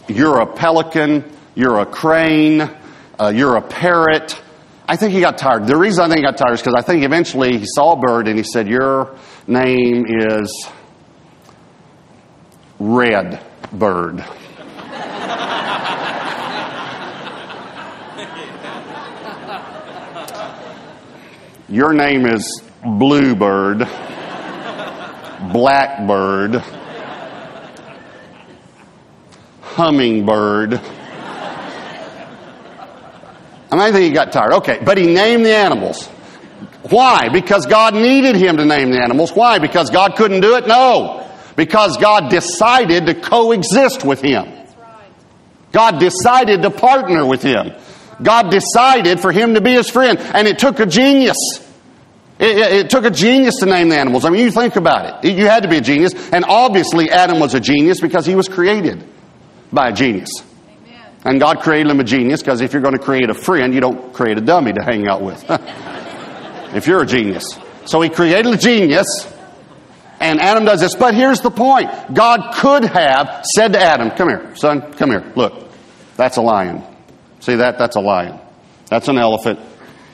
you're 0.08 0.40
a 0.40 0.46
pelican, 0.46 1.30
you're 1.54 1.80
a 1.80 1.84
crane, 1.84 2.62
uh, 3.20 3.30
you're 3.36 3.56
a 3.56 3.60
parrot, 3.60 4.40
I 4.88 4.96
think 4.96 5.12
he 5.12 5.20
got 5.20 5.36
tired. 5.36 5.66
The 5.66 5.76
reason 5.76 6.02
I 6.02 6.08
think 6.08 6.20
he 6.20 6.24
got 6.24 6.38
tired 6.38 6.54
is 6.54 6.62
because 6.62 6.76
I 6.78 6.80
think 6.80 7.04
eventually 7.04 7.58
he 7.58 7.66
saw 7.66 7.92
a 7.92 7.96
bird 7.96 8.26
and 8.26 8.38
he 8.38 8.42
said, 8.42 8.68
Your 8.68 9.18
name 9.46 10.06
is 10.08 10.66
Red 12.78 13.44
Bird. 13.70 14.24
Your 21.70 21.92
name 21.92 22.24
is 22.24 22.62
Bluebird, 22.82 23.86
Blackbird, 25.52 26.62
Hummingbird. 29.60 30.80
And 33.70 33.82
I 33.82 33.92
think 33.92 34.04
he 34.04 34.12
got 34.12 34.32
tired. 34.32 34.52
Okay, 34.54 34.78
but 34.82 34.96
he 34.96 35.08
named 35.08 35.44
the 35.44 35.54
animals. 35.54 36.06
Why? 36.88 37.28
Because 37.28 37.66
God 37.66 37.92
needed 37.92 38.36
him 38.36 38.56
to 38.56 38.64
name 38.64 38.90
the 38.90 39.02
animals. 39.02 39.32
Why? 39.32 39.58
Because 39.58 39.90
God 39.90 40.16
couldn't 40.16 40.40
do 40.40 40.56
it? 40.56 40.66
No. 40.66 41.28
Because 41.54 41.98
God 41.98 42.30
decided 42.30 43.04
to 43.06 43.14
coexist 43.14 44.06
with 44.06 44.22
him. 44.22 44.46
That's 44.46 44.74
right. 44.76 45.12
God 45.72 46.00
decided 46.00 46.62
to 46.62 46.70
partner 46.70 47.26
with 47.26 47.42
him. 47.42 47.72
God 48.22 48.50
decided 48.50 49.20
for 49.20 49.32
him 49.32 49.54
to 49.54 49.60
be 49.60 49.72
his 49.72 49.88
friend. 49.88 50.18
And 50.18 50.48
it 50.48 50.58
took 50.58 50.80
a 50.80 50.86
genius. 50.86 51.36
It, 52.38 52.56
it, 52.56 52.72
it 52.72 52.90
took 52.90 53.04
a 53.04 53.10
genius 53.10 53.56
to 53.60 53.66
name 53.66 53.88
the 53.88 53.98
animals. 53.98 54.24
I 54.24 54.30
mean, 54.30 54.44
you 54.44 54.50
think 54.50 54.76
about 54.76 55.24
it. 55.24 55.36
You 55.36 55.46
had 55.46 55.64
to 55.64 55.68
be 55.68 55.78
a 55.78 55.80
genius. 55.80 56.12
And 56.32 56.44
obviously, 56.44 57.10
Adam 57.10 57.40
was 57.40 57.54
a 57.54 57.60
genius 57.60 58.00
because 58.00 58.26
he 58.26 58.34
was 58.34 58.48
created 58.48 59.04
by 59.72 59.88
a 59.88 59.92
genius. 59.92 60.30
Amen. 60.40 61.12
And 61.24 61.40
God 61.40 61.60
created 61.60 61.90
him 61.90 62.00
a 62.00 62.04
genius 62.04 62.42
because 62.42 62.60
if 62.60 62.72
you're 62.72 62.82
going 62.82 62.96
to 62.96 63.02
create 63.02 63.30
a 63.30 63.34
friend, 63.34 63.74
you 63.74 63.80
don't 63.80 64.12
create 64.12 64.38
a 64.38 64.40
dummy 64.40 64.72
to 64.72 64.82
hang 64.82 65.08
out 65.08 65.22
with. 65.22 65.44
if 66.74 66.86
you're 66.86 67.02
a 67.02 67.06
genius. 67.06 67.58
So 67.86 68.00
he 68.00 68.10
created 68.10 68.52
a 68.52 68.56
genius, 68.58 69.06
and 70.20 70.40
Adam 70.40 70.64
does 70.64 70.80
this. 70.80 70.94
But 70.94 71.14
here's 71.14 71.40
the 71.40 71.50
point 71.50 71.90
God 72.12 72.54
could 72.54 72.84
have 72.84 73.44
said 73.56 73.72
to 73.72 73.80
Adam, 73.80 74.10
Come 74.10 74.28
here, 74.28 74.54
son, 74.56 74.92
come 74.92 75.10
here. 75.10 75.32
Look, 75.34 75.68
that's 76.16 76.36
a 76.36 76.42
lion. 76.42 76.82
See 77.40 77.56
that? 77.56 77.78
That's 77.78 77.96
a 77.96 78.00
lion. 78.00 78.40
That's 78.86 79.08
an 79.08 79.18
elephant. 79.18 79.60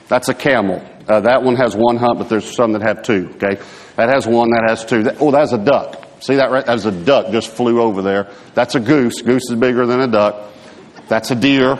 That's 0.08 0.28
a 0.28 0.34
camel. 0.34 0.82
Uh, 1.08 1.20
that 1.20 1.42
one 1.42 1.56
has 1.56 1.76
one 1.76 1.96
hump, 1.96 2.18
but 2.18 2.28
there's 2.28 2.54
some 2.54 2.72
that 2.72 2.82
have 2.82 3.02
two. 3.02 3.30
Okay, 3.36 3.60
that 3.96 4.08
has 4.08 4.26
one. 4.26 4.50
That 4.50 4.64
has 4.68 4.84
two. 4.84 5.04
That, 5.04 5.16
oh, 5.20 5.30
that's 5.30 5.52
a 5.52 5.58
duck. 5.58 6.00
See 6.20 6.36
that 6.36 6.50
right? 6.50 6.64
That's 6.64 6.86
a 6.86 6.90
duck 6.90 7.30
just 7.32 7.50
flew 7.50 7.82
over 7.82 8.00
there. 8.00 8.30
That's 8.54 8.74
a 8.74 8.80
goose. 8.80 9.20
Goose 9.20 9.50
is 9.50 9.56
bigger 9.56 9.86
than 9.86 10.00
a 10.00 10.08
duck. 10.08 10.52
That's 11.08 11.30
a 11.30 11.34
deer. 11.34 11.78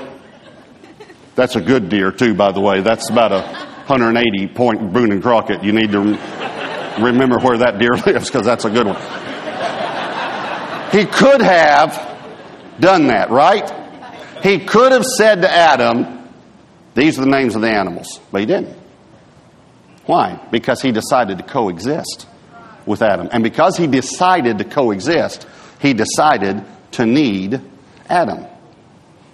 That's 1.35 1.57
a 1.57 1.61
good 1.61 1.89
deer 1.89 2.13
too, 2.13 2.35
by 2.35 2.53
the 2.53 2.61
way. 2.61 2.81
That's 2.81 3.09
about 3.09 3.33
a 3.33 3.41
180 3.87 4.49
point 4.49 4.93
Boone 4.93 5.13
and 5.13 5.23
Crockett. 5.23 5.65
You 5.65 5.73
need 5.73 5.93
to 5.93 6.01
remember 7.01 7.39
where 7.39 7.59
that 7.59 7.79
deer 7.79 7.93
lives 8.07 8.31
because 8.31 8.47
that's 8.47 8.65
a 8.65 8.71
good 8.71 8.87
one. 8.87 8.97
He 10.93 11.07
could 11.07 11.41
have 11.41 12.79
done 12.79 13.09
that, 13.09 13.31
right? 13.31 13.84
He 14.45 14.61
could 14.61 14.93
have 14.93 15.05
said 15.05 15.43
to 15.43 15.51
Adam, 15.51 16.29
"These 16.95 17.19
are 17.19 17.23
the 17.23 17.31
names 17.31 17.57
of 17.57 17.63
the 17.63 17.71
animals," 17.71 18.21
but 18.31 18.41
he 18.43 18.47
didn't. 18.47 18.77
Why? 20.07 20.39
Because 20.53 20.81
he 20.83 20.93
decided 20.93 21.39
to 21.39 21.45
coexist 21.45 22.27
with 22.87 23.01
Adam. 23.03 23.29
And 23.33 23.43
because 23.43 23.77
he 23.77 23.87
decided 23.87 24.59
to 24.59 24.65
coexist, 24.65 25.47
he 25.81 25.95
decided 25.95 26.63
to 26.93 27.07
need 27.07 27.61
Adam. 28.09 28.45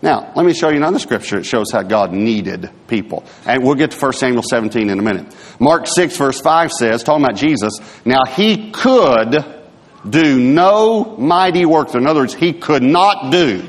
Now, 0.01 0.29
let 0.35 0.47
me 0.47 0.55
show 0.55 0.71
you 0.71 0.77
another 0.77 1.01
scripture 1.01 1.37
that 1.37 1.45
shows 1.45 1.73
how 1.73 1.83
God 1.83 2.13
needed 2.13 2.71
people. 2.87 3.25
And 3.45 3.65
we'll 3.65 3.75
get 3.75 3.91
to 3.91 3.99
1 3.99 4.19
Samuel 4.21 4.45
17 4.49 4.89
in 4.89 4.99
a 4.99 5.03
minute. 5.03 5.27
Mark 5.59 5.87
6, 5.87 6.17
verse 6.17 6.41
5 6.41 6.73
says, 6.73 7.03
talking 7.03 7.25
about 7.25 7.37
Jesus, 7.37 7.73
now 8.07 8.25
he 8.25 8.71
could 8.71 9.45
do 10.09 10.39
no 10.39 11.17
mighty 11.19 11.67
work. 11.67 11.95
In 11.95 12.07
other 12.07 12.21
words, 12.21 12.33
he 12.33 12.55
could 12.55 12.83
not 12.83 13.31
do, 13.31 13.69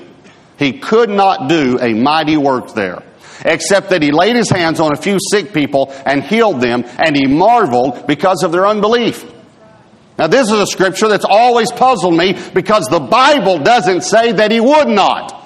he 0.61 0.79
could 0.79 1.09
not 1.09 1.49
do 1.49 1.77
a 1.79 1.93
mighty 1.93 2.37
work 2.37 2.73
there 2.73 3.03
except 3.43 3.89
that 3.89 4.01
he 4.01 4.11
laid 4.11 4.35
his 4.35 4.49
hands 4.49 4.79
on 4.79 4.93
a 4.93 4.95
few 4.95 5.17
sick 5.31 5.53
people 5.53 5.91
and 6.05 6.23
healed 6.23 6.61
them, 6.61 6.83
and 6.97 7.15
he 7.15 7.25
marveled 7.25 8.05
because 8.07 8.43
of 8.43 8.51
their 8.51 8.67
unbelief. 8.67 9.25
Now, 10.17 10.27
this 10.27 10.51
is 10.51 10.59
a 10.59 10.67
scripture 10.67 11.07
that's 11.07 11.25
always 11.25 11.71
puzzled 11.71 12.15
me 12.15 12.37
because 12.53 12.85
the 12.85 12.99
Bible 12.99 13.59
doesn't 13.59 14.01
say 14.01 14.31
that 14.33 14.51
he 14.51 14.59
would 14.59 14.87
not. 14.87 15.37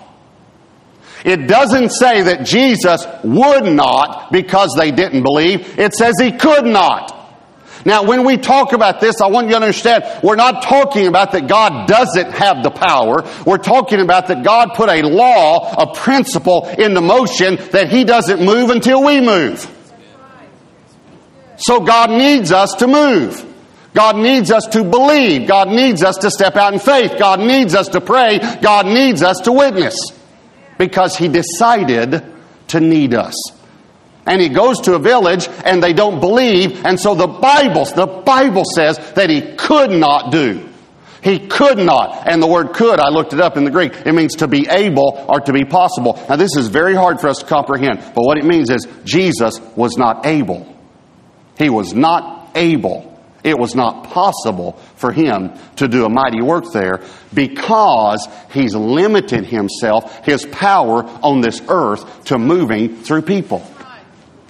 It 1.23 1.47
doesn't 1.47 1.91
say 1.91 2.23
that 2.23 2.45
Jesus 2.45 3.05
would 3.23 3.65
not 3.65 4.31
because 4.31 4.75
they 4.77 4.91
didn't 4.91 5.23
believe. 5.23 5.79
It 5.79 5.93
says 5.93 6.15
he 6.19 6.31
could 6.33 6.65
not. 6.65 7.24
Now, 7.85 8.01
when 8.01 8.25
we 8.25 8.37
talk 8.37 8.73
about 8.73 8.99
this, 8.99 9.21
I 9.21 9.27
want 9.27 9.45
you 9.45 9.51
to 9.51 9.57
understand, 9.57 10.03
we're 10.23 10.35
not 10.35 10.63
talking 10.63 11.05
about 11.05 11.33
that 11.33 11.47
God 11.47 11.87
doesn't 11.87 12.31
have 12.31 12.63
the 12.63 12.71
power. 12.71 13.23
We're 13.45 13.59
talking 13.59 14.01
about 14.01 14.27
that 14.27 14.43
God 14.43 14.69
put 14.73 14.89
a 14.89 15.03
law, 15.03 15.71
a 15.71 15.93
principle 15.93 16.67
into 16.67 16.99
motion 17.01 17.57
that 17.71 17.89
He 17.89 18.03
doesn't 18.03 18.43
move 18.43 18.71
until 18.71 19.03
we 19.03 19.21
move. 19.21 19.71
So 21.57 21.79
God 21.81 22.09
needs 22.09 22.51
us 22.51 22.73
to 22.75 22.87
move. 22.87 23.45
God 23.93 24.17
needs 24.17 24.51
us 24.51 24.65
to 24.67 24.83
believe. 24.83 25.47
God 25.47 25.69
needs 25.69 26.03
us 26.03 26.17
to 26.17 26.31
step 26.31 26.55
out 26.55 26.73
in 26.73 26.79
faith. 26.79 27.19
God 27.19 27.39
needs 27.39 27.75
us 27.75 27.89
to 27.89 28.01
pray. 28.01 28.39
God 28.61 28.87
needs 28.87 29.21
us 29.21 29.41
to 29.41 29.51
witness. 29.51 29.95
Because 30.79 31.15
He 31.15 31.27
decided 31.27 32.25
to 32.69 32.79
need 32.79 33.13
us 33.13 33.35
and 34.25 34.41
he 34.41 34.49
goes 34.49 34.79
to 34.81 34.95
a 34.95 34.99
village 34.99 35.47
and 35.63 35.81
they 35.81 35.93
don't 35.93 36.19
believe. 36.19 36.83
And 36.85 36.99
so 36.99 37.15
the 37.15 37.27
bible 37.27 37.85
the 37.85 38.07
bible 38.07 38.63
says 38.65 38.97
that 39.13 39.29
he 39.29 39.55
could 39.55 39.91
not 39.91 40.31
do. 40.31 40.69
He 41.21 41.39
could 41.47 41.79
not. 41.79 42.27
And 42.27 42.41
the 42.41 42.47
word 42.47 42.73
could 42.73 42.99
i 42.99 43.09
looked 43.09 43.33
it 43.33 43.41
up 43.41 43.57
in 43.57 43.63
the 43.63 43.71
greek 43.71 43.93
it 44.05 44.13
means 44.13 44.35
to 44.37 44.47
be 44.47 44.67
able 44.69 45.25
or 45.27 45.39
to 45.41 45.53
be 45.53 45.65
possible. 45.65 46.21
Now 46.29 46.35
this 46.35 46.55
is 46.55 46.67
very 46.67 46.95
hard 46.95 47.19
for 47.19 47.27
us 47.27 47.39
to 47.39 47.45
comprehend 47.45 47.99
but 48.15 48.23
what 48.23 48.37
it 48.37 48.45
means 48.45 48.69
is 48.69 48.87
jesus 49.03 49.59
was 49.75 49.97
not 49.97 50.25
able. 50.25 50.73
He 51.57 51.69
was 51.69 51.93
not 51.93 52.51
able. 52.55 53.13
It 53.43 53.59
was 53.59 53.75
not 53.75 54.05
possible 54.05 54.71
for 54.95 55.11
him 55.11 55.53
to 55.75 55.87
do 55.87 56.03
a 56.03 56.09
mighty 56.09 56.41
work 56.41 56.65
there 56.73 57.01
because 57.31 58.27
he's 58.51 58.73
limited 58.73 59.45
himself, 59.45 60.25
his 60.25 60.43
power 60.47 61.03
on 61.21 61.41
this 61.41 61.61
earth 61.69 62.25
to 62.25 62.39
moving 62.39 62.95
through 63.03 63.21
people. 63.21 63.63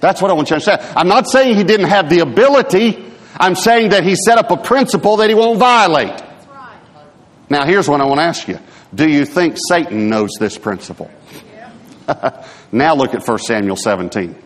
That's 0.00 0.20
what 0.20 0.30
I 0.30 0.34
want 0.34 0.50
you 0.50 0.58
to 0.58 0.70
understand. 0.70 0.96
I'm 0.96 1.08
not 1.08 1.28
saying 1.28 1.56
he 1.56 1.64
didn't 1.64 1.88
have 1.88 2.10
the 2.10 2.20
ability. 2.20 3.04
I'm 3.38 3.54
saying 3.54 3.90
that 3.90 4.04
he 4.04 4.14
set 4.14 4.38
up 4.38 4.50
a 4.50 4.56
principle 4.56 5.18
that 5.18 5.28
he 5.28 5.34
won't 5.34 5.58
violate. 5.58 6.22
Now, 7.48 7.64
here's 7.64 7.88
what 7.88 8.00
I 8.00 8.04
want 8.04 8.18
to 8.18 8.24
ask 8.24 8.48
you. 8.48 8.58
Do 8.94 9.08
you 9.08 9.24
think 9.24 9.56
Satan 9.68 10.08
knows 10.08 10.30
this 10.38 10.58
principle? 10.58 11.10
now 12.72 12.94
look 12.94 13.14
at 13.14 13.26
1 13.26 13.38
Samuel 13.38 13.76
17. 13.76 14.42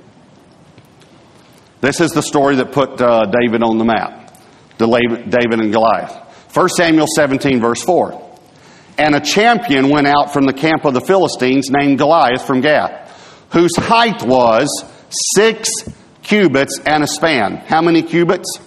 This 1.80 2.00
is 2.00 2.10
the 2.10 2.22
story 2.22 2.56
that 2.56 2.72
put 2.72 3.00
uh, 3.00 3.24
David 3.26 3.62
on 3.62 3.78
the 3.78 3.84
map. 3.84 4.34
David 4.78 5.60
and 5.60 5.72
Goliath. 5.72 6.14
1 6.54 6.68
Samuel 6.70 7.06
17, 7.06 7.60
verse 7.60 7.82
4. 7.82 8.28
And 8.98 9.14
a 9.14 9.20
champion 9.20 9.88
went 9.88 10.06
out 10.06 10.32
from 10.32 10.44
the 10.44 10.52
camp 10.52 10.84
of 10.84 10.94
the 10.94 11.00
Philistines 11.00 11.70
named 11.70 11.98
Goliath 11.98 12.46
from 12.46 12.60
Gath, 12.60 13.46
whose 13.52 13.74
height 13.76 14.22
was 14.22 14.68
six 15.10 15.68
cubits 16.22 16.78
and 16.86 17.02
a 17.02 17.06
span. 17.06 17.56
How 17.56 17.82
many 17.82 18.02
cubits? 18.02 18.60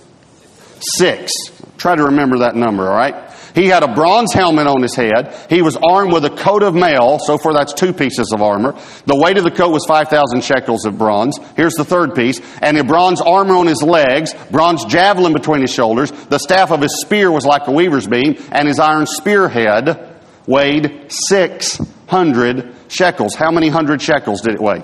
Six. 0.80 1.32
Try 1.78 1.96
to 1.96 2.04
remember 2.06 2.40
that 2.40 2.56
number, 2.56 2.90
all 2.90 2.96
right? 2.96 3.32
He 3.56 3.68
had 3.68 3.84
a 3.84 3.94
bronze 3.94 4.34
helmet 4.34 4.68
on 4.68 4.82
his 4.82 4.96
head. 4.96 5.36
He 5.50 5.62
was 5.62 5.78
armed 5.78 6.12
with 6.12 6.26
a 6.26 6.30
coat 6.30 6.64
of 6.64 6.74
mail. 6.74 7.20
So 7.20 7.38
far, 7.38 7.54
that's 7.54 7.74
two 7.74 7.94
pieces 7.94 8.32
of 8.34 8.42
armor. 8.42 8.74
The 9.06 9.16
weight 9.16 9.38
of 9.38 9.44
the 9.44 9.52
coat 9.52 9.70
was 9.70 9.86
5,000 9.86 10.44
shekels 10.44 10.86
of 10.86 10.98
bronze. 10.98 11.38
Here's 11.56 11.76
the 11.76 11.86
third 11.86 12.16
piece. 12.16 12.42
And 12.62 12.78
a 12.78 12.84
bronze 12.84 13.22
armor 13.22 13.56
on 13.56 13.68
his 13.68 13.84
legs, 13.84 14.34
bronze 14.50 14.86
javelin 14.86 15.34
between 15.34 15.62
his 15.62 15.74
shoulders. 15.74 16.12
The 16.12 16.40
staff 16.40 16.72
of 16.72 16.82
his 16.82 17.02
spear 17.02 17.32
was 17.32 17.46
like 17.46 17.68
a 17.68 17.72
weaver's 17.72 18.08
beam, 18.08 18.38
and 18.52 18.68
his 18.68 18.80
iron 18.80 19.06
spearhead 19.06 20.20
weighed 20.48 21.12
600 21.12 22.76
shekels. 22.88 23.36
How 23.36 23.52
many 23.52 23.70
hundred 23.70 24.02
shekels 24.02 24.42
did 24.42 24.56
it 24.56 24.62
weigh? 24.62 24.84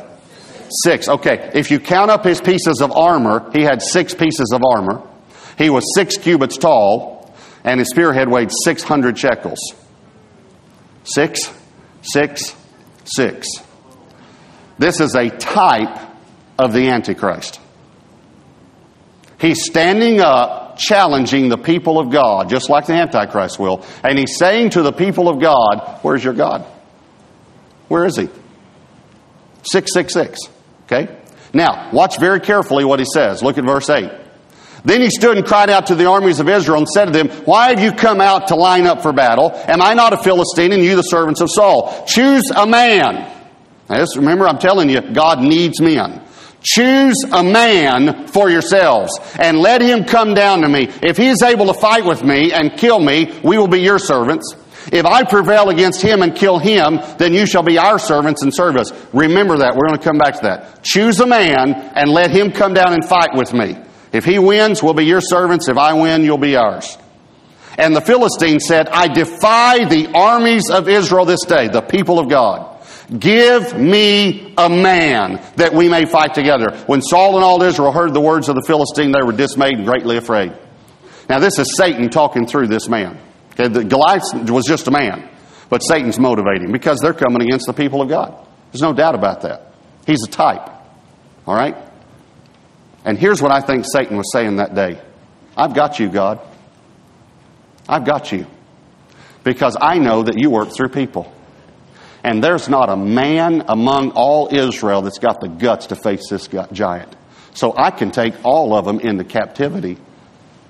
Six. 0.70 1.08
Okay. 1.08 1.52
If 1.54 1.72
you 1.72 1.80
count 1.80 2.12
up 2.12 2.24
his 2.24 2.40
pieces 2.40 2.82
of 2.82 2.92
armor, 2.92 3.50
he 3.54 3.64
had 3.64 3.82
six 3.82 4.14
pieces 4.14 4.52
of 4.54 4.62
armor. 4.64 5.02
He 5.58 5.70
was 5.70 5.84
six 5.96 6.18
cubits 6.18 6.58
tall, 6.58 7.34
and 7.64 7.80
his 7.80 7.90
spearhead 7.90 8.30
weighed 8.30 8.52
600 8.64 9.18
shekels. 9.18 9.60
Six, 11.04 11.52
six, 12.02 12.56
six. 13.04 13.48
This 14.78 15.00
is 15.00 15.16
a 15.16 15.30
type 15.30 16.00
of 16.58 16.72
the 16.72 16.90
Antichrist. 16.90 17.60
He's 19.40 19.66
standing 19.66 20.20
up, 20.20 20.78
challenging 20.78 21.50
the 21.50 21.58
people 21.58 22.00
of 22.00 22.12
God, 22.12 22.50
just 22.50 22.70
like 22.70 22.86
the 22.86 22.94
Antichrist 22.94 23.60
will. 23.60 23.86
And 24.04 24.20
he's 24.20 24.38
saying 24.38 24.72
to 24.72 24.82
the 24.82 24.92
people 24.92 25.30
of 25.30 25.42
God, 25.42 26.00
Where's 26.02 26.24
your 26.24 26.34
God? 26.34 26.66
Where 27.88 28.06
is 28.06 28.18
he? 28.18 28.30
666. 29.64 30.40
Okay? 30.92 31.16
Now, 31.54 31.90
watch 31.92 32.20
very 32.20 32.40
carefully 32.40 32.86
what 32.86 33.00
he 33.00 33.06
says. 33.06 33.44
Look 33.44 33.58
at 33.58 33.66
verse 33.66 33.90
8. 33.90 34.10
Then 34.86 35.02
he 35.02 35.10
stood 35.10 35.38
and 35.38 35.46
cried 35.46 35.70
out 35.70 35.88
to 35.88 35.96
the 35.96 36.06
armies 36.06 36.40
of 36.40 36.48
Israel 36.48 36.78
and 36.78 36.88
said 36.88 37.06
to 37.06 37.12
them, 37.12 37.30
Why 37.46 37.70
have 37.70 37.82
you 37.82 37.92
come 37.92 38.22
out 38.22 38.48
to 38.48 38.56
line 38.56 38.88
up 38.88 39.02
for 39.02 39.12
battle? 39.12 39.52
Am 39.54 39.82
I 39.82 39.94
not 39.94 40.14
a 40.14 40.18
Philistine 40.18 40.72
and 40.72 40.84
you 40.84 40.96
the 40.96 41.02
servants 41.02 41.42
of 41.42 41.50
Saul? 41.52 42.06
Choose 42.08 42.44
a 42.56 42.66
man. 42.66 43.36
Now, 43.90 44.06
remember, 44.16 44.48
I'm 44.48 44.60
telling 44.60 44.90
you, 44.90 45.02
God 45.02 45.42
needs 45.42 45.82
men. 45.82 46.24
Choose 46.62 47.16
a 47.32 47.44
man 47.44 48.28
for 48.28 48.50
yourselves 48.50 49.12
and 49.38 49.60
let 49.60 49.82
him 49.82 50.04
come 50.04 50.34
down 50.34 50.62
to 50.62 50.70
me. 50.70 50.90
If 51.02 51.18
he 51.18 51.28
is 51.28 51.42
able 51.42 51.68
to 51.68 51.74
fight 51.74 52.06
with 52.06 52.24
me 52.24 52.52
and 52.52 52.78
kill 52.78 53.00
me, 53.00 53.40
we 53.44 53.58
will 53.58 53.68
be 53.68 53.80
your 53.80 54.00
servants. 54.00 54.56
If 54.92 55.06
I 55.06 55.24
prevail 55.24 55.70
against 55.70 56.02
him 56.02 56.22
and 56.22 56.36
kill 56.36 56.58
him, 56.58 57.00
then 57.18 57.34
you 57.34 57.46
shall 57.46 57.64
be 57.64 57.78
our 57.78 58.00
servants 58.00 58.42
and 58.44 58.54
serve 58.54 58.76
us. 58.76 58.92
Remember 59.14 59.58
that. 59.58 59.76
We're 59.76 59.88
going 59.88 60.00
to 60.00 60.04
come 60.04 60.18
back 60.18 60.36
to 60.36 60.42
that. 60.44 60.84
Choose 60.84 61.20
a 61.20 61.28
man 61.28 61.74
and 61.74 62.10
let 62.10 62.32
him 62.32 62.52
come 62.52 62.74
down 62.74 62.94
and 62.94 63.06
fight 63.06 63.36
with 63.36 63.54
me. 63.54 63.78
If 64.12 64.26
he 64.26 64.40
wins, 64.40 64.82
we'll 64.82 64.94
be 64.94 65.06
your 65.06 65.22
servants. 65.22 65.68
If 65.68 65.78
I 65.78 65.94
win, 65.94 66.24
you'll 66.24 66.38
be 66.38 66.56
ours. 66.56 66.98
And 67.78 67.96
the 67.96 68.02
Philistine 68.02 68.60
said, 68.60 68.90
I 68.90 69.08
defy 69.08 69.86
the 69.86 70.12
armies 70.14 70.70
of 70.70 70.90
Israel 70.90 71.26
this 71.26 71.46
day, 71.46 71.68
the 71.68 71.82
people 71.82 72.20
of 72.20 72.30
God. 72.30 72.78
Give 73.18 73.78
me 73.78 74.54
a 74.58 74.70
man 74.70 75.42
that 75.56 75.74
we 75.74 75.90
may 75.90 76.06
fight 76.06 76.34
together. 76.34 76.76
When 76.88 77.02
Saul 77.02 77.36
and 77.36 77.44
all 77.44 77.62
Israel 77.64 77.92
heard 77.92 78.14
the 78.14 78.22
words 78.22 78.50
of 78.50 78.56
the 78.56 78.64
Philistine, 78.68 79.12
they 79.12 79.24
were 79.24 79.32
dismayed 79.32 79.76
and 79.76 79.86
greatly 79.86 80.18
afraid. 80.18 80.54
Now, 81.28 81.40
this 81.40 81.58
is 81.58 81.76
Satan 81.78 82.10
talking 82.10 82.46
through 82.46 82.68
this 82.68 82.90
man. 82.90 83.18
Goliath 83.68 84.50
was 84.50 84.64
just 84.66 84.88
a 84.88 84.92
man, 84.92 85.30
but 85.70 85.80
Satan's 85.80 86.18
motivating 86.18 86.72
because 86.72 87.00
they're 87.02 87.14
coming 87.14 87.42
against 87.42 87.66
the 87.68 87.74
people 87.74 88.02
of 88.02 88.08
God. 88.08 88.34
There's 88.72 88.82
no 88.82 88.94
doubt 88.94 89.16
about 89.16 89.42
that. 89.42 89.74
He's 90.08 90.24
a 90.24 90.30
type. 90.30 90.70
All 91.46 91.56
right? 91.56 91.76
And 93.04 93.18
here's 93.18 93.42
what 93.42 93.52
I 93.52 93.60
think 93.60 93.86
Satan 93.92 94.18
was 94.18 94.32
saying 94.32 94.58
that 94.58 94.76
day 94.76 95.02
I've 95.58 95.74
got 95.74 96.00
you, 96.00 96.10
God. 96.10 96.40
I've 97.88 98.06
got 98.06 98.32
you. 98.32 98.46
Because 99.44 99.76
I 99.80 99.98
know 99.98 100.24
that 100.24 100.38
you 100.38 100.50
work 100.52 100.70
through 100.72 100.90
people. 100.90 101.34
And 102.24 102.44
there's 102.44 102.70
not 102.70 102.90
a 102.90 102.98
man 102.98 103.64
among 103.68 104.12
all 104.12 104.54
Israel 104.54 105.02
that's 105.02 105.20
got 105.20 105.42
the 105.42 105.48
guts 105.48 105.88
to 105.88 105.96
face 105.96 106.30
this 106.30 106.48
giant. 106.72 107.16
So 107.54 107.74
I 107.76 107.92
can 107.92 108.12
take 108.12 108.36
all 108.44 108.74
of 108.76 108.86
them 108.86 109.00
into 109.00 109.24
captivity 109.24 109.98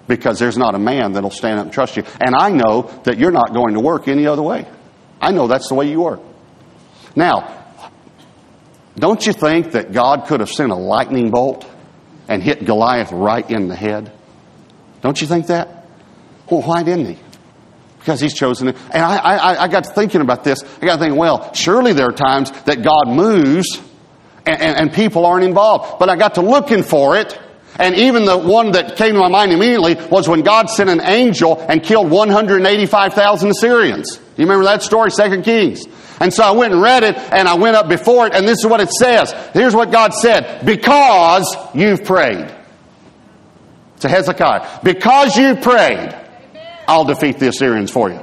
because 0.09 0.39
there's 0.39 0.57
not 0.57 0.75
a 0.75 0.79
man 0.79 1.13
that'll 1.13 1.29
stand 1.29 1.59
up 1.59 1.65
and 1.67 1.73
trust 1.73 1.95
you. 1.95 2.03
And 2.19 2.35
I 2.35 2.49
know 2.49 2.81
that 3.05 3.17
you're 3.17 3.31
not 3.31 3.53
going 3.53 3.75
to 3.75 3.79
work 3.79 4.09
any 4.09 4.27
other 4.27 4.41
way. 4.41 4.67
I 5.21 5.31
know 5.31 5.47
that's 5.47 5.69
the 5.69 5.75
way 5.75 5.89
you 5.89 6.01
work. 6.01 6.19
Now, 7.15 7.63
don't 8.97 9.25
you 9.25 9.31
think 9.31 9.71
that 9.71 9.93
God 9.93 10.25
could 10.27 10.41
have 10.41 10.49
sent 10.49 10.71
a 10.71 10.75
lightning 10.75 11.31
bolt 11.31 11.65
and 12.27 12.43
hit 12.43 12.65
Goliath 12.65 13.13
right 13.13 13.49
in 13.49 13.69
the 13.69 13.75
head? 13.75 14.11
Don't 15.01 15.21
you 15.21 15.27
think 15.27 15.47
that? 15.47 15.87
Well, 16.49 16.63
why 16.63 16.83
didn't 16.83 17.05
he? 17.05 17.19
because 17.99 18.21
he's 18.21 18.33
chosen 18.33 18.69
it. 18.69 18.77
And 18.91 19.03
I, 19.03 19.17
I, 19.17 19.63
I 19.63 19.67
got 19.67 19.85
thinking 19.93 20.21
about 20.21 20.43
this. 20.43 20.63
I 20.81 20.85
got 20.85 20.95
to 20.97 21.05
think, 21.05 21.15
well, 21.15 21.53
surely 21.53 21.93
there 21.93 22.07
are 22.07 22.13
times 22.13 22.49
that 22.63 22.81
God 22.81 23.07
moves 23.07 23.79
and, 24.45 24.61
and, 24.61 24.77
and 24.77 24.93
people 24.93 25.25
aren't 25.25 25.43
involved. 25.43 25.99
But 25.99 26.09
I 26.09 26.15
got 26.15 26.35
to 26.35 26.41
looking 26.41 26.81
for 26.81 27.17
it. 27.17 27.37
And 27.77 27.95
even 27.95 28.25
the 28.25 28.37
one 28.37 28.71
that 28.71 28.97
came 28.97 29.13
to 29.13 29.19
my 29.19 29.29
mind 29.29 29.51
immediately 29.51 29.95
was 30.09 30.27
when 30.27 30.41
God 30.41 30.69
sent 30.69 30.89
an 30.89 31.01
angel 31.01 31.59
and 31.69 31.81
killed 31.81 32.09
185,000 32.09 33.49
Assyrians. 33.49 34.19
You 34.37 34.45
remember 34.45 34.65
that 34.65 34.81
story, 34.83 35.11
Second 35.11 35.43
Kings? 35.43 35.85
And 36.19 36.33
so 36.33 36.43
I 36.43 36.51
went 36.51 36.73
and 36.73 36.81
read 36.81 37.03
it 37.03 37.15
and 37.17 37.47
I 37.47 37.53
went 37.55 37.75
up 37.77 37.87
before 37.87 38.27
it 38.27 38.33
and 38.33 38.47
this 38.47 38.59
is 38.59 38.65
what 38.65 38.81
it 38.81 38.91
says. 38.91 39.31
Here's 39.53 39.75
what 39.75 39.91
God 39.91 40.13
said. 40.13 40.65
Because 40.65 41.55
you've 41.73 42.03
prayed. 42.03 42.53
To 44.01 44.09
Hezekiah. 44.09 44.79
Because 44.83 45.37
you 45.37 45.55
prayed. 45.55 46.15
I'll 46.87 47.05
defeat 47.05 47.39
the 47.39 47.49
Assyrians 47.49 47.91
for 47.91 48.09
you. 48.09 48.19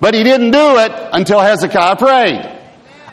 But 0.00 0.14
he 0.14 0.22
didn't 0.22 0.50
do 0.50 0.78
it 0.78 0.92
until 1.12 1.40
Hezekiah 1.40 1.96
prayed. 1.96 2.54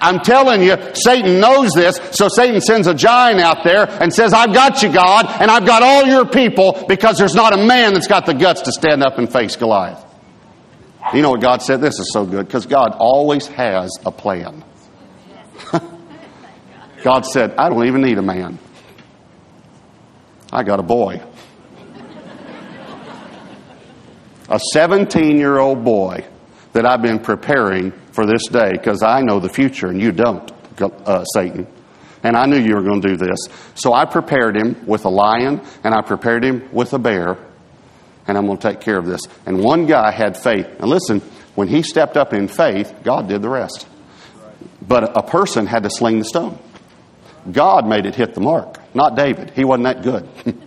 I'm 0.02 0.20
telling 0.20 0.64
you, 0.64 0.76
Satan 0.94 1.40
knows 1.40 1.72
this, 1.74 2.00
so 2.12 2.28
Satan 2.28 2.60
sends 2.60 2.88
a 2.88 2.94
giant 2.94 3.40
out 3.40 3.64
there 3.64 3.88
and 3.88 4.12
says, 4.14 4.34
I've 4.34 4.54
got 4.54 4.82
you, 4.82 4.92
God, 4.92 5.28
and 5.40 5.52
I've 5.52 5.66
got 5.66 5.84
all 5.84 6.06
your 6.06 6.26
people 6.26 6.84
because 6.88 7.18
there's 7.20 7.36
not 7.36 7.54
a 7.54 7.58
man 7.66 7.94
that's 7.94 8.08
got 8.08 8.26
the 8.26 8.34
guts 8.34 8.62
to 8.64 8.72
stand 8.72 9.04
up 9.04 9.20
and 9.20 9.32
face 9.32 9.56
Goliath. 9.56 10.04
You 11.14 11.22
know 11.22 11.30
what 11.30 11.42
God 11.42 11.62
said? 11.62 11.82
This 11.82 12.00
is 12.00 12.12
so 12.12 12.26
good 12.26 12.48
because 12.48 12.66
God 12.66 12.96
always 12.98 13.46
has 13.48 13.92
a 14.06 14.12
plan. 14.12 14.64
God 17.04 17.26
said, 17.26 17.56
I 17.58 17.70
don't 17.70 17.86
even 17.86 18.02
need 18.02 18.18
a 18.18 18.24
man. 18.24 18.58
I 20.52 20.64
got 20.64 20.80
a 20.80 20.84
boy. 20.84 21.22
a 24.50 24.60
17 24.74 25.38
year 25.38 25.58
old 25.58 25.84
boy 25.84 26.26
that 26.74 26.86
I've 26.86 27.02
been 27.02 27.20
preparing 27.20 27.94
for 28.12 28.26
this 28.26 28.48
day 28.48 28.72
because 28.72 29.04
I 29.04 29.22
know 29.22 29.40
the 29.40 29.50
future 29.50 29.88
and 29.88 30.02
you 30.02 30.12
don't, 30.12 30.52
uh, 30.82 31.24
Satan. 31.26 31.68
And 32.24 32.36
I 32.36 32.46
knew 32.46 32.58
you 32.58 32.76
were 32.76 32.84
going 32.84 33.02
to 33.02 33.08
do 33.08 33.18
this. 33.18 33.48
So 33.76 33.94
I 33.94 34.06
prepared 34.06 34.56
him 34.56 34.86
with 34.86 35.06
a 35.06 35.10
lion 35.10 35.62
and 35.84 35.94
I 35.94 36.02
prepared 36.02 36.44
him 36.44 36.70
with 36.72 36.94
a 36.94 37.00
bear. 37.00 37.38
And 38.28 38.38
I'm 38.38 38.46
going 38.46 38.60
to 38.60 38.70
take 38.70 38.82
care 38.82 38.98
of 38.98 39.08
this. 39.08 39.22
And 39.46 39.64
one 39.64 39.88
guy 39.88 40.12
had 40.12 40.38
faith. 40.38 40.68
And 40.80 40.88
listen, 40.88 41.22
when 41.56 41.68
he 41.68 41.82
stepped 41.82 42.18
up 42.18 42.34
in 42.34 42.48
faith, 42.48 42.94
God 43.04 43.28
did 43.28 43.42
the 43.42 43.50
rest. 43.50 43.88
But 44.88 45.18
a 45.18 45.24
person 45.24 45.66
had 45.66 45.84
to 45.84 45.90
sling 45.90 46.20
the 46.20 46.26
stone. 46.26 46.60
God 47.52 47.88
made 47.88 48.06
it 48.06 48.16
hit 48.16 48.36
the 48.36 48.42
mark, 48.42 48.78
not 48.94 49.16
David. 49.16 49.52
He 49.52 49.66
wasn't 49.66 49.86
that 49.86 50.04
good. 50.04 50.30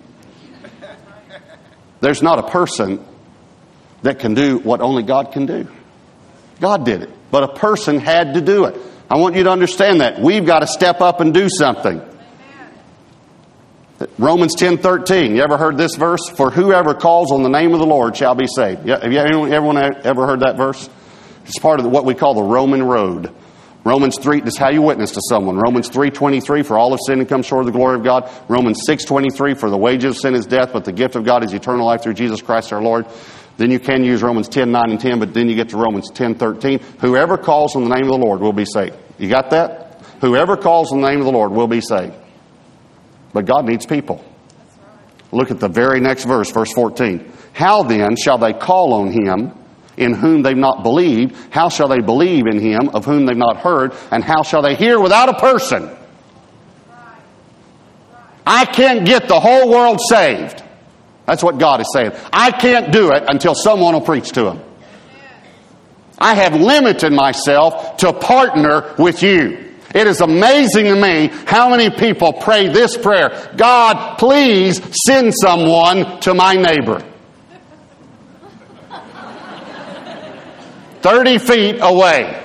There's 2.00 2.22
not 2.22 2.38
a 2.38 2.50
person 2.50 3.04
that 4.02 4.18
can 4.18 4.34
do 4.34 4.58
what 4.58 4.80
only 4.80 5.02
God 5.02 5.32
can 5.32 5.46
do. 5.46 5.68
God 6.60 6.84
did 6.84 7.02
it, 7.02 7.10
but 7.34 7.42
a 7.42 7.48
person 7.48 7.98
had 7.98 8.34
to 8.34 8.40
do 8.40 8.66
it. 8.66 8.80
I 9.10 9.18
want 9.18 9.34
you 9.34 9.42
to 9.42 9.50
understand 9.50 10.02
that. 10.02 10.20
We've 10.20 10.46
got 10.46 10.60
to 10.60 10.68
step 10.68 11.00
up 11.00 11.20
and 11.20 11.34
do 11.34 11.48
something. 11.48 12.00
Romans 14.18 14.54
10 14.54 14.78
13. 14.78 15.34
You 15.34 15.42
ever 15.42 15.56
heard 15.56 15.76
this 15.76 15.96
verse? 15.96 16.28
For 16.28 16.52
whoever 16.52 16.94
calls 16.94 17.32
on 17.32 17.42
the 17.42 17.48
name 17.48 17.72
of 17.72 17.80
the 17.80 17.86
Lord 17.86 18.16
shall 18.16 18.36
be 18.36 18.46
saved. 18.46 18.88
Have 18.88 19.12
you, 19.12 19.18
everyone 19.18 19.78
ever 19.78 20.28
heard 20.28 20.40
that 20.40 20.56
verse? 20.56 20.88
It's 21.44 21.58
part 21.58 21.80
of 21.80 21.86
what 21.86 22.04
we 22.04 22.14
call 22.14 22.34
the 22.34 22.42
Roman 22.44 22.84
road. 22.84 23.34
Romans 23.82 24.16
3, 24.16 24.42
this 24.42 24.54
is 24.54 24.58
how 24.58 24.68
you 24.68 24.80
witness 24.80 25.10
to 25.10 25.20
someone. 25.28 25.56
Romans 25.56 25.90
3.23, 25.90 26.64
for 26.64 26.78
all 26.78 26.94
of 26.94 27.00
sin 27.04 27.18
and 27.18 27.28
come 27.28 27.42
short 27.42 27.66
of 27.66 27.72
the 27.72 27.76
glory 27.76 27.96
of 27.96 28.04
God. 28.04 28.30
Romans 28.48 28.82
6.23, 28.88 29.58
for 29.58 29.70
the 29.70 29.76
wages 29.76 30.14
of 30.14 30.16
sin 30.18 30.36
is 30.36 30.46
death, 30.46 30.70
but 30.72 30.84
the 30.84 30.92
gift 30.92 31.16
of 31.16 31.24
God 31.24 31.42
is 31.42 31.52
eternal 31.52 31.84
life 31.84 32.04
through 32.04 32.14
Jesus 32.14 32.40
Christ 32.40 32.72
our 32.72 32.80
Lord. 32.80 33.06
Then 33.56 33.70
you 33.70 33.78
can 33.78 34.02
use 34.04 34.22
Romans 34.22 34.48
10, 34.48 34.72
9, 34.72 34.90
and 34.90 35.00
10, 35.00 35.18
but 35.20 35.32
then 35.32 35.48
you 35.48 35.54
get 35.54 35.68
to 35.68 35.76
Romans 35.76 36.10
10, 36.10 36.34
13. 36.34 36.80
Whoever 37.00 37.38
calls 37.38 37.76
on 37.76 37.88
the 37.88 37.94
name 37.94 38.04
of 38.04 38.20
the 38.20 38.26
Lord 38.26 38.40
will 38.40 38.52
be 38.52 38.64
saved. 38.64 38.96
You 39.18 39.28
got 39.28 39.50
that? 39.50 40.02
Whoever 40.20 40.56
calls 40.56 40.92
on 40.92 41.00
the 41.00 41.08
name 41.08 41.20
of 41.20 41.26
the 41.26 41.32
Lord 41.32 41.52
will 41.52 41.68
be 41.68 41.80
saved. 41.80 42.14
But 43.32 43.46
God 43.46 43.64
needs 43.64 43.86
people. 43.86 44.24
Look 45.30 45.50
at 45.50 45.60
the 45.60 45.68
very 45.68 46.00
next 46.00 46.24
verse, 46.24 46.50
verse 46.50 46.72
14. 46.72 47.32
How 47.52 47.84
then 47.84 48.16
shall 48.16 48.38
they 48.38 48.52
call 48.52 48.92
on 48.94 49.12
him 49.12 49.52
in 49.96 50.14
whom 50.14 50.42
they've 50.42 50.56
not 50.56 50.82
believed? 50.82 51.36
How 51.50 51.68
shall 51.68 51.88
they 51.88 52.00
believe 52.00 52.46
in 52.46 52.58
him 52.58 52.90
of 52.90 53.04
whom 53.04 53.26
they've 53.26 53.36
not 53.36 53.58
heard? 53.58 53.92
And 54.10 54.24
how 54.24 54.42
shall 54.42 54.62
they 54.62 54.74
hear 54.74 54.98
without 54.98 55.28
a 55.28 55.34
person? 55.34 55.90
I 58.46 58.64
can't 58.64 59.06
get 59.06 59.28
the 59.28 59.38
whole 59.38 59.70
world 59.70 60.00
saved. 60.08 60.63
That's 61.26 61.42
what 61.42 61.58
God 61.58 61.80
is 61.80 61.86
saying. 61.92 62.12
I 62.32 62.50
can't 62.50 62.92
do 62.92 63.12
it 63.12 63.24
until 63.28 63.54
someone 63.54 63.94
will 63.94 64.00
preach 64.00 64.32
to 64.32 64.44
them. 64.44 64.60
I 66.18 66.34
have 66.34 66.54
limited 66.54 67.12
myself 67.12 67.96
to 67.98 68.12
partner 68.12 68.94
with 68.98 69.22
you. 69.22 69.74
It 69.94 70.06
is 70.06 70.20
amazing 70.20 70.86
to 70.86 70.96
me 70.96 71.28
how 71.46 71.70
many 71.70 71.88
people 71.88 72.32
pray 72.32 72.68
this 72.68 72.96
prayer 72.96 73.52
God, 73.56 74.18
please 74.18 74.80
send 75.06 75.32
someone 75.40 76.20
to 76.20 76.34
my 76.34 76.54
neighbor. 76.54 77.02
30 81.02 81.38
feet 81.38 81.76
away. 81.80 82.40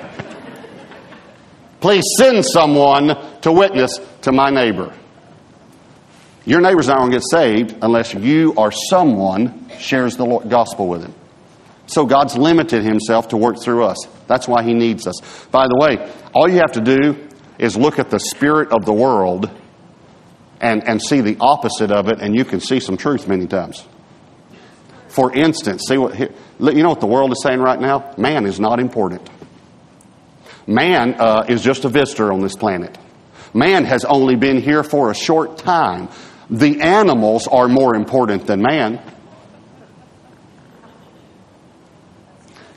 Please 1.79 2.03
send 2.17 2.45
someone 2.45 3.17
to 3.41 3.51
witness 3.51 3.97
to 4.23 4.31
my 4.31 4.49
neighbor. 4.49 4.93
Your 6.49 6.61
neighbor's 6.61 6.87
not 6.87 6.97
going 6.97 7.11
to 7.11 7.17
get 7.17 7.23
saved 7.29 7.75
unless 7.79 8.15
you 8.15 8.55
or 8.57 8.71
someone 8.71 9.69
shares 9.77 10.17
the 10.17 10.25
gospel 10.39 10.87
with 10.87 11.03
him. 11.03 11.13
So 11.85 12.07
God's 12.07 12.35
limited 12.35 12.83
himself 12.83 13.27
to 13.27 13.37
work 13.37 13.61
through 13.61 13.83
us. 13.83 13.99
That's 14.25 14.47
why 14.47 14.63
he 14.63 14.73
needs 14.73 15.05
us. 15.05 15.45
By 15.51 15.67
the 15.67 15.77
way, 15.79 16.11
all 16.33 16.49
you 16.49 16.55
have 16.55 16.71
to 16.71 16.81
do 16.81 17.27
is 17.59 17.77
look 17.77 17.99
at 17.99 18.09
the 18.09 18.19
spirit 18.19 18.71
of 18.71 18.83
the 18.83 18.93
world 18.93 19.51
and, 20.59 20.87
and 20.87 20.99
see 20.99 21.21
the 21.21 21.37
opposite 21.39 21.91
of 21.91 22.07
it, 22.09 22.19
and 22.19 22.35
you 22.35 22.45
can 22.45 22.61
see 22.61 22.79
some 22.79 22.97
truth 22.97 23.27
many 23.27 23.45
times. 23.45 23.85
For 25.09 25.31
instance, 25.31 25.83
see 25.87 25.99
what 25.99 26.17
you 26.17 26.81
know 26.81 26.89
what 26.89 26.99
the 26.99 27.05
world 27.05 27.31
is 27.31 27.43
saying 27.43 27.59
right 27.59 27.79
now? 27.79 28.15
Man 28.17 28.47
is 28.47 28.59
not 28.59 28.79
important. 28.79 29.29
Man 30.65 31.13
uh, 31.13 31.45
is 31.47 31.61
just 31.61 31.85
a 31.85 31.89
visitor 31.89 32.33
on 32.33 32.41
this 32.41 32.55
planet. 32.55 32.97
Man 33.53 33.85
has 33.85 34.03
only 34.03 34.35
been 34.35 34.59
here 34.61 34.83
for 34.83 35.11
a 35.11 35.15
short 35.15 35.59
time. 35.59 36.09
The 36.49 36.81
animals 36.81 37.47
are 37.47 37.67
more 37.67 37.95
important 37.95 38.47
than 38.47 38.61
man. 38.61 39.01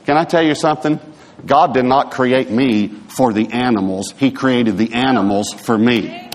Can 0.05 0.17
I 0.17 0.25
tell 0.25 0.43
you 0.43 0.53
something? 0.53 0.99
God 1.45 1.73
did 1.73 1.85
not 1.85 2.11
create 2.11 2.51
me 2.51 2.87
for 2.87 3.33
the 3.33 3.51
animals. 3.51 4.13
He 4.17 4.31
created 4.31 4.77
the 4.77 4.93
animals 4.93 5.53
for 5.53 5.77
me. 5.77 6.29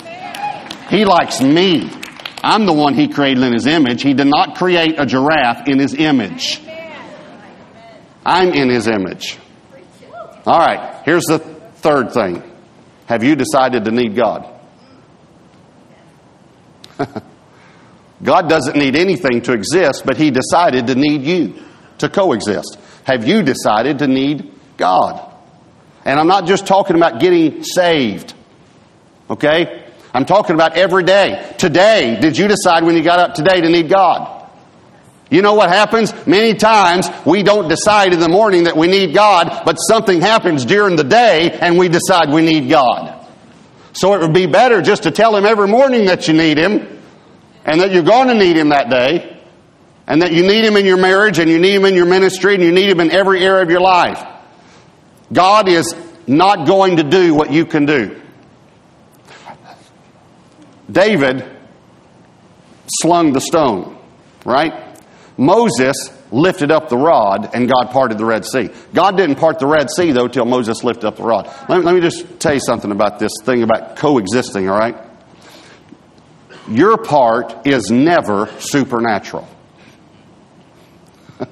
He 0.91 1.05
likes 1.05 1.41
me. 1.41 1.91
I'm 2.43 2.67
the 2.67 2.73
one 2.73 2.95
he 2.95 3.09
created 3.09 3.43
in 3.43 3.53
his 3.53 3.67
image. 3.67 4.03
He 4.03 4.15
did 4.15 4.27
not 4.27 4.57
create 4.57 4.99
a 4.99 5.07
giraffe 5.07 5.69
in 5.69 5.79
his 5.79 5.95
image. 5.95 6.61
I'm 8.25 8.53
in 8.53 8.69
his 8.69 8.87
image. 8.87 9.39
All 10.47 10.59
right, 10.59 11.03
here's 11.05 11.25
the 11.25 11.39
third 11.39 12.13
thing. 12.13 12.43
Have 13.07 13.23
you 13.23 13.37
decided 13.37 13.85
to 13.85 13.91
need 13.91 14.17
God? 14.17 14.58
God 18.23 18.49
doesn't 18.49 18.77
need 18.77 18.97
anything 18.97 19.43
to 19.43 19.53
exist, 19.53 20.05
but 20.05 20.17
He 20.17 20.31
decided 20.31 20.89
to 20.89 20.95
need 20.95 21.23
you 21.23 21.63
to 21.99 22.09
coexist. 22.09 22.79
Have 23.05 23.27
you 23.27 23.43
decided 23.43 24.01
to 24.01 24.07
need 24.07 24.53
God? 24.77 25.25
And 26.05 26.19
I'm 26.19 26.27
not 26.27 26.47
just 26.47 26.67
talking 26.67 26.97
about 26.97 27.21
getting 27.21 27.63
saved. 27.65 28.35
Okay? 29.31 29.85
I'm 30.15 30.25
talking 30.25 30.55
about 30.55 30.77
every 30.77 31.05
day. 31.05 31.55
Today, 31.59 32.19
did 32.21 32.37
you 32.37 32.49
decide 32.49 32.85
when 32.85 32.97
you 32.97 33.03
got 33.03 33.19
up 33.19 33.35
today 33.35 33.61
to 33.61 33.69
need 33.69 33.89
God? 33.89 34.39
You 35.31 35.43
know 35.43 35.55
what 35.55 35.69
happens? 35.69 36.15
Many 36.27 36.55
times 36.55 37.09
we 37.27 37.43
don't 37.43 37.69
decide 37.69 38.15
in 38.15 38.21
the 38.21 38.31
morning 38.31 38.65
that 38.65 38.77
we 38.77 38.87
need 38.87 39.15
God, 39.15 39.63
but 39.67 39.75
something 39.75 40.23
happens 40.23 40.65
during 40.65 40.97
the 40.97 41.05
day 41.05 41.51
and 41.51 41.77
we 41.77 41.89
decide 41.89 42.33
we 42.33 42.41
need 42.41 42.71
God. 42.71 43.18
So 43.99 44.15
it 44.15 44.21
would 44.21 44.33
be 44.33 44.47
better 44.47 44.81
just 44.81 45.03
to 45.03 45.11
tell 45.11 45.35
Him 45.35 45.45
every 45.45 45.67
morning 45.67 46.05
that 46.05 46.29
you 46.29 46.35
need 46.35 46.57
Him 46.57 47.01
and 47.65 47.81
that 47.81 47.91
you're 47.91 48.05
going 48.05 48.29
to 48.29 48.35
need 48.35 48.57
Him 48.57 48.69
that 48.69 48.89
day 48.89 49.43
and 50.07 50.23
that 50.23 50.33
you 50.33 50.47
need 50.47 50.65
Him 50.65 50.77
in 50.77 50.87
your 50.87 50.99
marriage 50.99 51.41
and 51.41 51.51
you 51.51 51.59
need 51.59 51.75
Him 51.75 51.85
in 51.85 51.97
your 51.97 52.07
ministry 52.07 52.55
and 52.55 52.63
you 52.63 52.71
need 52.71 52.89
Him 52.89 53.01
in 53.01 53.11
every 53.11 53.45
area 53.45 53.61
of 53.61 53.71
your 53.71 53.81
life. 53.81 54.25
God 55.33 55.69
is 55.69 55.97
not 56.29 56.65
going 56.65 56.99
to 56.99 57.03
do 57.03 57.35
what 57.35 57.51
you 57.53 57.67
can 57.67 57.87
do. 57.87 58.23
David 60.89 61.45
slung 63.01 63.33
the 63.33 63.41
stone, 63.41 63.99
right? 64.45 64.97
Moses 65.37 66.17
lifted 66.31 66.71
up 66.71 66.89
the 66.89 66.97
rod 66.97 67.51
and 67.55 67.69
God 67.69 67.91
parted 67.91 68.19
the 68.19 68.25
Red 68.25 68.45
Sea. 68.45 68.71
God 68.93 69.17
didn't 69.17 69.37
part 69.37 69.59
the 69.59 69.67
Red 69.67 69.91
Sea, 69.91 70.13
though, 70.13 70.29
till 70.29 70.45
Moses 70.45 70.85
lifted 70.85 71.07
up 71.07 71.17
the 71.17 71.23
rod. 71.23 71.47
Let 71.69 71.79
me, 71.79 71.85
let 71.85 71.95
me 71.95 72.01
just 72.01 72.41
tell 72.41 72.55
you 72.55 72.61
something 72.61 72.91
about 72.91 73.19
this 73.19 73.33
thing 73.43 73.63
about 73.63 73.97
coexisting, 73.97 74.69
all 74.69 74.79
right? 74.79 74.97
Your 76.69 76.99
part 76.99 77.67
is 77.67 77.91
never 77.91 78.49
supernatural. 78.59 79.49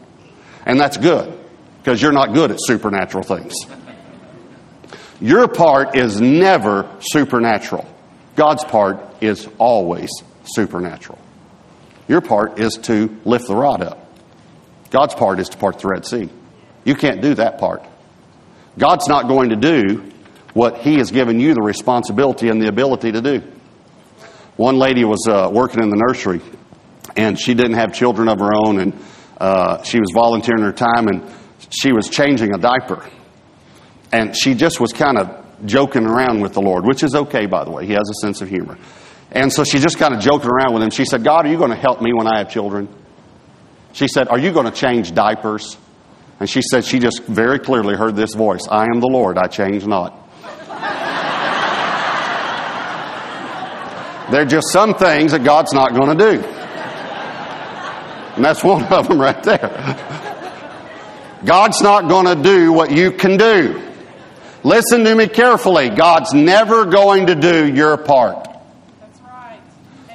and 0.66 0.78
that's 0.78 0.96
good, 0.96 1.38
because 1.78 2.02
you're 2.02 2.12
not 2.12 2.34
good 2.34 2.50
at 2.50 2.58
supernatural 2.60 3.24
things. 3.24 3.54
Your 5.20 5.48
part 5.48 5.96
is 5.96 6.20
never 6.20 6.90
supernatural. 7.00 7.88
God's 8.34 8.64
part 8.64 9.00
is 9.22 9.48
always 9.56 10.10
supernatural. 10.44 11.18
Your 12.06 12.20
part 12.20 12.60
is 12.60 12.74
to 12.82 13.18
lift 13.24 13.48
the 13.48 13.56
rod 13.56 13.82
up. 13.82 14.05
God's 14.90 15.14
part 15.14 15.40
is 15.40 15.48
to 15.50 15.58
part 15.58 15.78
the 15.78 15.88
Red 15.88 16.06
Sea. 16.06 16.28
You 16.84 16.94
can't 16.94 17.20
do 17.20 17.34
that 17.34 17.58
part. 17.58 17.84
God's 18.78 19.08
not 19.08 19.28
going 19.28 19.50
to 19.50 19.56
do 19.56 20.12
what 20.52 20.78
He 20.78 20.98
has 20.98 21.10
given 21.10 21.40
you 21.40 21.54
the 21.54 21.62
responsibility 21.62 22.48
and 22.48 22.60
the 22.60 22.68
ability 22.68 23.12
to 23.12 23.20
do. 23.20 23.42
One 24.56 24.78
lady 24.78 25.04
was 25.04 25.26
uh, 25.28 25.50
working 25.52 25.82
in 25.82 25.90
the 25.90 25.96
nursery, 25.96 26.40
and 27.16 27.38
she 27.38 27.54
didn't 27.54 27.74
have 27.74 27.92
children 27.92 28.28
of 28.28 28.38
her 28.38 28.52
own, 28.54 28.80
and 28.80 29.04
uh, 29.38 29.82
she 29.82 29.98
was 29.98 30.10
volunteering 30.14 30.62
her 30.62 30.72
time, 30.72 31.08
and 31.08 31.30
she 31.70 31.92
was 31.92 32.08
changing 32.08 32.54
a 32.54 32.58
diaper. 32.58 33.06
And 34.12 34.34
she 34.36 34.54
just 34.54 34.80
was 34.80 34.92
kind 34.92 35.18
of 35.18 35.44
joking 35.66 36.06
around 36.06 36.40
with 36.40 36.54
the 36.54 36.62
Lord, 36.62 36.86
which 36.86 37.02
is 37.02 37.14
okay, 37.14 37.46
by 37.46 37.64
the 37.64 37.70
way. 37.70 37.86
He 37.86 37.92
has 37.92 38.08
a 38.08 38.14
sense 38.20 38.40
of 38.40 38.48
humor. 38.48 38.78
And 39.32 39.52
so 39.52 39.64
she 39.64 39.78
just 39.78 39.98
kind 39.98 40.14
of 40.14 40.20
joking 40.20 40.48
around 40.48 40.74
with 40.74 40.82
him. 40.82 40.90
She 40.90 41.04
said, 41.04 41.24
God, 41.24 41.46
are 41.46 41.50
you 41.50 41.58
going 41.58 41.70
to 41.70 41.76
help 41.76 42.00
me 42.00 42.12
when 42.14 42.26
I 42.26 42.38
have 42.38 42.50
children? 42.50 42.88
She 43.96 44.06
said, 44.08 44.28
Are 44.28 44.38
you 44.38 44.52
going 44.52 44.66
to 44.66 44.72
change 44.72 45.14
diapers? 45.14 45.78
And 46.38 46.50
she 46.50 46.60
said, 46.60 46.84
She 46.84 46.98
just 46.98 47.22
very 47.22 47.58
clearly 47.58 47.96
heard 47.96 48.14
this 48.14 48.34
voice 48.34 48.60
I 48.70 48.84
am 48.84 49.00
the 49.00 49.06
Lord, 49.06 49.38
I 49.38 49.46
change 49.46 49.86
not. 49.86 50.12
there 54.30 54.42
are 54.42 54.44
just 54.44 54.70
some 54.70 54.96
things 54.96 55.32
that 55.32 55.44
God's 55.44 55.72
not 55.72 55.94
going 55.94 56.18
to 56.18 56.30
do. 56.30 56.42
And 58.36 58.44
that's 58.44 58.62
one 58.62 58.84
of 58.84 59.08
them 59.08 59.18
right 59.18 59.42
there. 59.42 59.96
God's 61.46 61.80
not 61.80 62.06
going 62.06 62.26
to 62.26 62.42
do 62.42 62.72
what 62.72 62.90
you 62.90 63.12
can 63.12 63.38
do. 63.38 63.82
Listen 64.62 65.04
to 65.04 65.14
me 65.14 65.26
carefully. 65.26 65.88
God's 65.88 66.34
never 66.34 66.84
going 66.84 67.28
to 67.28 67.34
do 67.34 67.66
your 67.66 67.96
part. 67.96 68.45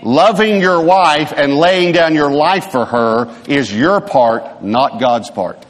Loving 0.03 0.61
your 0.61 0.81
wife 0.81 1.31
and 1.35 1.55
laying 1.55 1.91
down 1.93 2.15
your 2.15 2.31
life 2.31 2.71
for 2.71 2.85
her 2.85 3.35
is 3.47 3.73
your 3.73 4.01
part, 4.01 4.63
not 4.63 4.99
God's 4.99 5.29
part. 5.29 5.63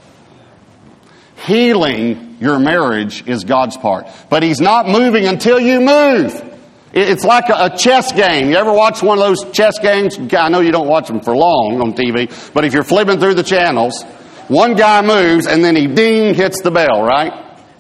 Healing 1.45 2.37
your 2.39 2.59
marriage 2.59 3.27
is 3.27 3.43
God's 3.43 3.77
part. 3.77 4.07
But 4.29 4.43
He's 4.43 4.61
not 4.61 4.87
moving 4.87 5.25
until 5.25 5.59
you 5.59 5.81
move. 5.81 6.49
It's 6.93 7.23
like 7.23 7.45
a 7.47 7.75
chess 7.77 8.11
game. 8.11 8.49
You 8.49 8.57
ever 8.57 8.73
watch 8.73 9.01
one 9.01 9.17
of 9.17 9.23
those 9.23 9.51
chess 9.51 9.79
games? 9.79 10.17
I 10.33 10.49
know 10.49 10.59
you 10.59 10.71
don't 10.71 10.87
watch 10.87 11.07
them 11.07 11.21
for 11.21 11.35
long 11.35 11.81
on 11.81 11.93
TV, 11.93 12.53
but 12.53 12.65
if 12.65 12.73
you're 12.73 12.83
flipping 12.83 13.19
through 13.19 13.35
the 13.35 13.43
channels, 13.43 14.03
one 14.49 14.75
guy 14.75 15.01
moves 15.01 15.47
and 15.47 15.63
then 15.63 15.75
he 15.75 15.87
ding 15.87 16.35
hits 16.35 16.61
the 16.61 16.71
bell, 16.71 17.03
right? 17.03 17.31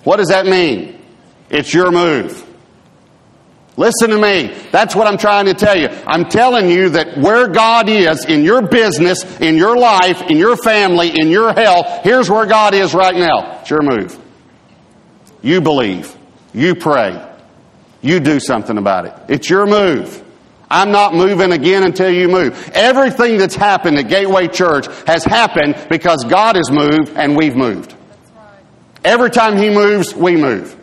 What 0.05 0.17
does 0.17 0.29
that 0.29 0.45
mean? 0.45 1.01
It's 1.49 1.73
your 1.73 1.91
move. 1.91 2.47
Listen 3.77 4.09
to 4.09 4.17
me. 4.17 4.53
That's 4.71 4.95
what 4.95 5.07
I'm 5.07 5.17
trying 5.17 5.45
to 5.45 5.53
tell 5.53 5.77
you. 5.77 5.87
I'm 6.05 6.25
telling 6.25 6.69
you 6.69 6.89
that 6.89 7.17
where 7.17 7.47
God 7.47 7.87
is 7.87 8.25
in 8.25 8.43
your 8.43 8.61
business, 8.67 9.39
in 9.39 9.55
your 9.55 9.77
life, 9.77 10.21
in 10.29 10.37
your 10.37 10.57
family, 10.57 11.09
in 11.17 11.29
your 11.29 11.53
health, 11.53 12.03
here's 12.03 12.29
where 12.29 12.45
God 12.45 12.73
is 12.73 12.93
right 12.93 13.15
now. 13.15 13.59
It's 13.61 13.69
your 13.69 13.81
move. 13.81 14.19
You 15.41 15.61
believe. 15.61 16.15
You 16.53 16.75
pray. 16.75 17.27
You 18.01 18.19
do 18.19 18.39
something 18.39 18.77
about 18.77 19.05
it. 19.05 19.13
It's 19.29 19.49
your 19.49 19.65
move. 19.65 20.21
I'm 20.69 20.91
not 20.91 21.13
moving 21.13 21.51
again 21.51 21.83
until 21.83 22.09
you 22.09 22.27
move. 22.27 22.71
Everything 22.73 23.37
that's 23.37 23.55
happened 23.55 23.97
at 23.97 24.07
Gateway 24.07 24.47
Church 24.47 24.87
has 25.05 25.23
happened 25.23 25.75
because 25.89 26.23
God 26.25 26.55
has 26.55 26.71
moved 26.71 27.09
and 27.15 27.35
we've 27.35 27.55
moved. 27.55 27.93
Every 29.03 29.29
time 29.29 29.57
He 29.57 29.69
moves, 29.69 30.15
we 30.15 30.37
move. 30.37 30.77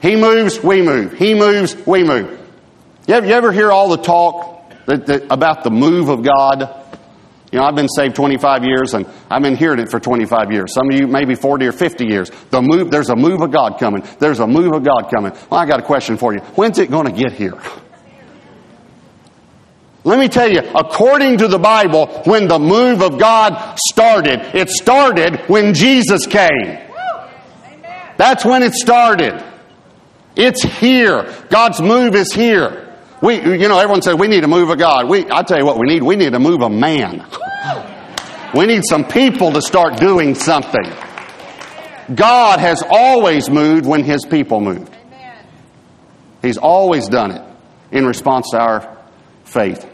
He 0.00 0.16
moves, 0.16 0.62
we 0.62 0.82
move. 0.82 1.14
He 1.14 1.34
moves, 1.34 1.74
we 1.86 2.04
move. 2.04 2.38
You 3.06 3.14
ever, 3.14 3.26
you 3.26 3.32
ever 3.32 3.52
hear 3.52 3.70
all 3.70 3.88
the 3.88 4.02
talk 4.02 4.70
that, 4.86 5.06
that, 5.06 5.32
about 5.32 5.64
the 5.64 5.70
move 5.70 6.08
of 6.08 6.22
God? 6.22 6.86
You 7.52 7.60
know, 7.60 7.64
I've 7.64 7.76
been 7.76 7.88
saved 7.88 8.16
25 8.16 8.64
years 8.64 8.94
and 8.94 9.06
I've 9.30 9.42
been 9.42 9.56
hearing 9.56 9.78
it 9.78 9.88
for 9.88 10.00
25 10.00 10.52
years. 10.52 10.74
Some 10.74 10.90
of 10.90 10.98
you 10.98 11.06
maybe 11.06 11.34
40 11.34 11.66
or 11.66 11.72
50 11.72 12.04
years. 12.04 12.30
The 12.50 12.60
move, 12.60 12.90
there's 12.90 13.08
a 13.08 13.16
move 13.16 13.40
of 13.40 13.52
God 13.52 13.78
coming. 13.78 14.02
There's 14.18 14.40
a 14.40 14.46
move 14.46 14.74
of 14.74 14.84
God 14.84 15.10
coming. 15.14 15.32
Well, 15.50 15.60
I 15.60 15.66
got 15.66 15.78
a 15.78 15.84
question 15.84 16.16
for 16.16 16.34
you. 16.34 16.40
When's 16.40 16.78
it 16.78 16.90
going 16.90 17.06
to 17.06 17.12
get 17.12 17.32
here? 17.32 17.58
Let 20.02 20.18
me 20.18 20.28
tell 20.28 20.48
you, 20.48 20.60
according 20.60 21.38
to 21.38 21.48
the 21.48 21.58
Bible, 21.58 22.06
when 22.26 22.46
the 22.46 22.58
move 22.58 23.02
of 23.02 23.18
God 23.18 23.76
started, 23.88 24.40
it 24.54 24.68
started 24.68 25.40
when 25.48 25.74
Jesus 25.74 26.26
came. 26.26 26.78
That's 28.16 28.44
when 28.44 28.62
it 28.62 28.74
started. 28.74 29.42
It's 30.36 30.62
here. 30.62 31.34
God's 31.48 31.80
move 31.80 32.14
is 32.14 32.32
here. 32.32 32.94
We, 33.22 33.36
you 33.36 33.68
know, 33.68 33.78
everyone 33.78 34.02
says 34.02 34.14
we 34.14 34.28
need 34.28 34.44
a 34.44 34.48
move 34.48 34.68
of 34.68 34.78
God. 34.78 35.08
We, 35.08 35.30
I 35.30 35.42
tell 35.42 35.58
you 35.58 35.64
what 35.64 35.78
we 35.78 35.86
need. 35.86 36.02
We 36.02 36.16
need 36.16 36.34
a 36.34 36.38
move 36.38 36.62
of 36.62 36.70
man. 36.70 37.26
we 38.54 38.66
need 38.66 38.82
some 38.86 39.06
people 39.06 39.52
to 39.52 39.62
start 39.62 39.98
doing 39.98 40.34
something. 40.34 40.84
God 42.14 42.60
has 42.60 42.84
always 42.88 43.48
moved 43.48 43.86
when 43.86 44.04
His 44.04 44.24
people 44.26 44.60
moved. 44.60 44.94
He's 46.42 46.58
always 46.58 47.08
done 47.08 47.30
it 47.32 47.42
in 47.90 48.04
response 48.04 48.50
to 48.50 48.58
our 48.58 48.98
faith. 49.44 49.90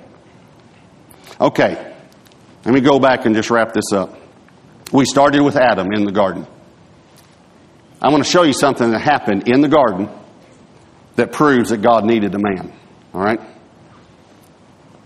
Okay, 1.41 1.95
let 2.65 2.75
me 2.75 2.81
go 2.81 2.99
back 2.99 3.25
and 3.25 3.35
just 3.35 3.51
wrap 3.51 3.73
this 3.73 3.93
up. 3.93 4.19
We 4.93 5.05
started 5.05 5.41
with 5.43 5.57
Adam 5.57 5.93
in 5.93 6.05
the 6.05 6.13
garden. 6.13 6.47
I 8.03 8.11
want 8.11 8.25
to 8.25 8.29
show 8.29 8.43
you 8.43 8.53
something 8.53 8.91
that 8.91 8.99
happened 8.99 9.49
in 9.49 9.61
the 9.61 9.69
garden 9.69 10.11
that 11.17 11.33
proves 11.33 11.71
that 11.71 11.83
God 11.83 12.05
needed 12.05 12.35
a 12.35 12.39
man. 12.39 12.73
All 13.15 13.21
right? 13.21 13.41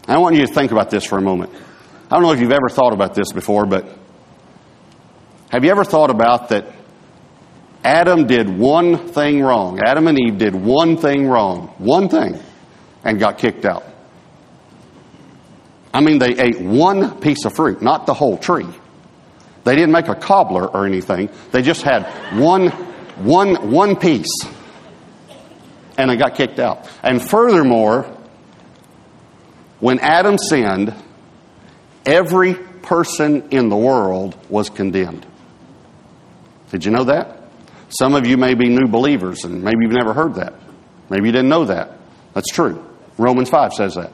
I 0.09 0.19
want 0.19 0.37
you 0.37 0.47
to 0.47 0.53
think 0.53 0.73
about 0.73 0.91
this 0.91 1.05
for 1.05 1.19
a 1.19 1.23
moment. 1.23 1.53
I 2.11 2.15
don't 2.15 2.23
know 2.23 2.33
if 2.33 2.41
you've 2.41 2.53
ever 2.53 2.69
thought 2.69 2.93
about 2.93 3.15
this 3.15 3.33
before, 3.33 3.67
but 3.67 3.87
have 5.51 5.65
you 5.65 5.71
ever 5.71 5.85
thought 5.85 6.11
about 6.11 6.51
that 6.51 6.67
Adam 7.87 8.27
did 8.27 8.49
one 8.49 8.99
thing 9.07 9.41
wrong. 9.41 9.79
Adam 9.79 10.09
and 10.09 10.19
Eve 10.19 10.39
did 10.39 10.57
one 10.57 10.97
thing 10.97 11.29
wrong. 11.29 11.69
One 11.79 12.09
thing. 12.09 12.37
And 13.05 13.21
got 13.21 13.39
kicked 13.39 13.65
out. 13.65 13.85
I 15.95 16.01
mean, 16.01 16.19
they 16.19 16.37
ate 16.37 16.61
one 16.61 17.21
piece 17.21 17.45
of 17.45 17.55
fruit, 17.55 17.81
not 17.81 18.07
the 18.07 18.13
whole 18.13 18.39
tree. 18.39 18.67
They 19.63 19.77
didn't 19.77 19.93
make 19.93 20.09
a 20.09 20.17
cobbler 20.17 20.67
or 20.67 20.85
anything. 20.85 21.31
They 21.53 21.63
just 21.63 21.83
had 21.83 22.03
one, 22.37 22.71
one, 23.19 23.71
one 23.71 23.95
piece. 23.95 24.45
And 25.99 26.11
I 26.11 26.17
got 26.17 26.35
kicked 26.35 26.59
out. 26.59 26.89
And 27.03 27.23
furthermore, 27.23 28.05
when 29.81 29.99
Adam 30.01 30.39
sinned, 30.39 30.95
every 32.05 32.55
person 32.55 33.49
in 33.51 33.69
the 33.69 33.77
world 33.77 34.37
was 34.49 34.71
condemned. 34.71 35.27
Did 36.71 36.85
you 36.85 36.91
know 36.91 37.05
that? 37.05 37.43
Some 37.89 38.15
of 38.15 38.27
you 38.27 38.37
may 38.37 38.55
be 38.55 38.69
new 38.69 38.89
believers 38.89 39.45
and 39.45 39.63
maybe 39.63 39.79
you've 39.83 39.93
never 39.93 40.13
heard 40.13 40.35
that. 40.37 40.55
Maybe 41.09 41.27
you 41.27 41.33
didn't 41.33 41.49
know 41.49 41.67
that. 41.67 41.99
That's 42.35 42.51
true. 42.51 42.85
Romans 43.17 43.49
5 43.49 43.73
says 43.73 43.95
that. 43.95 44.13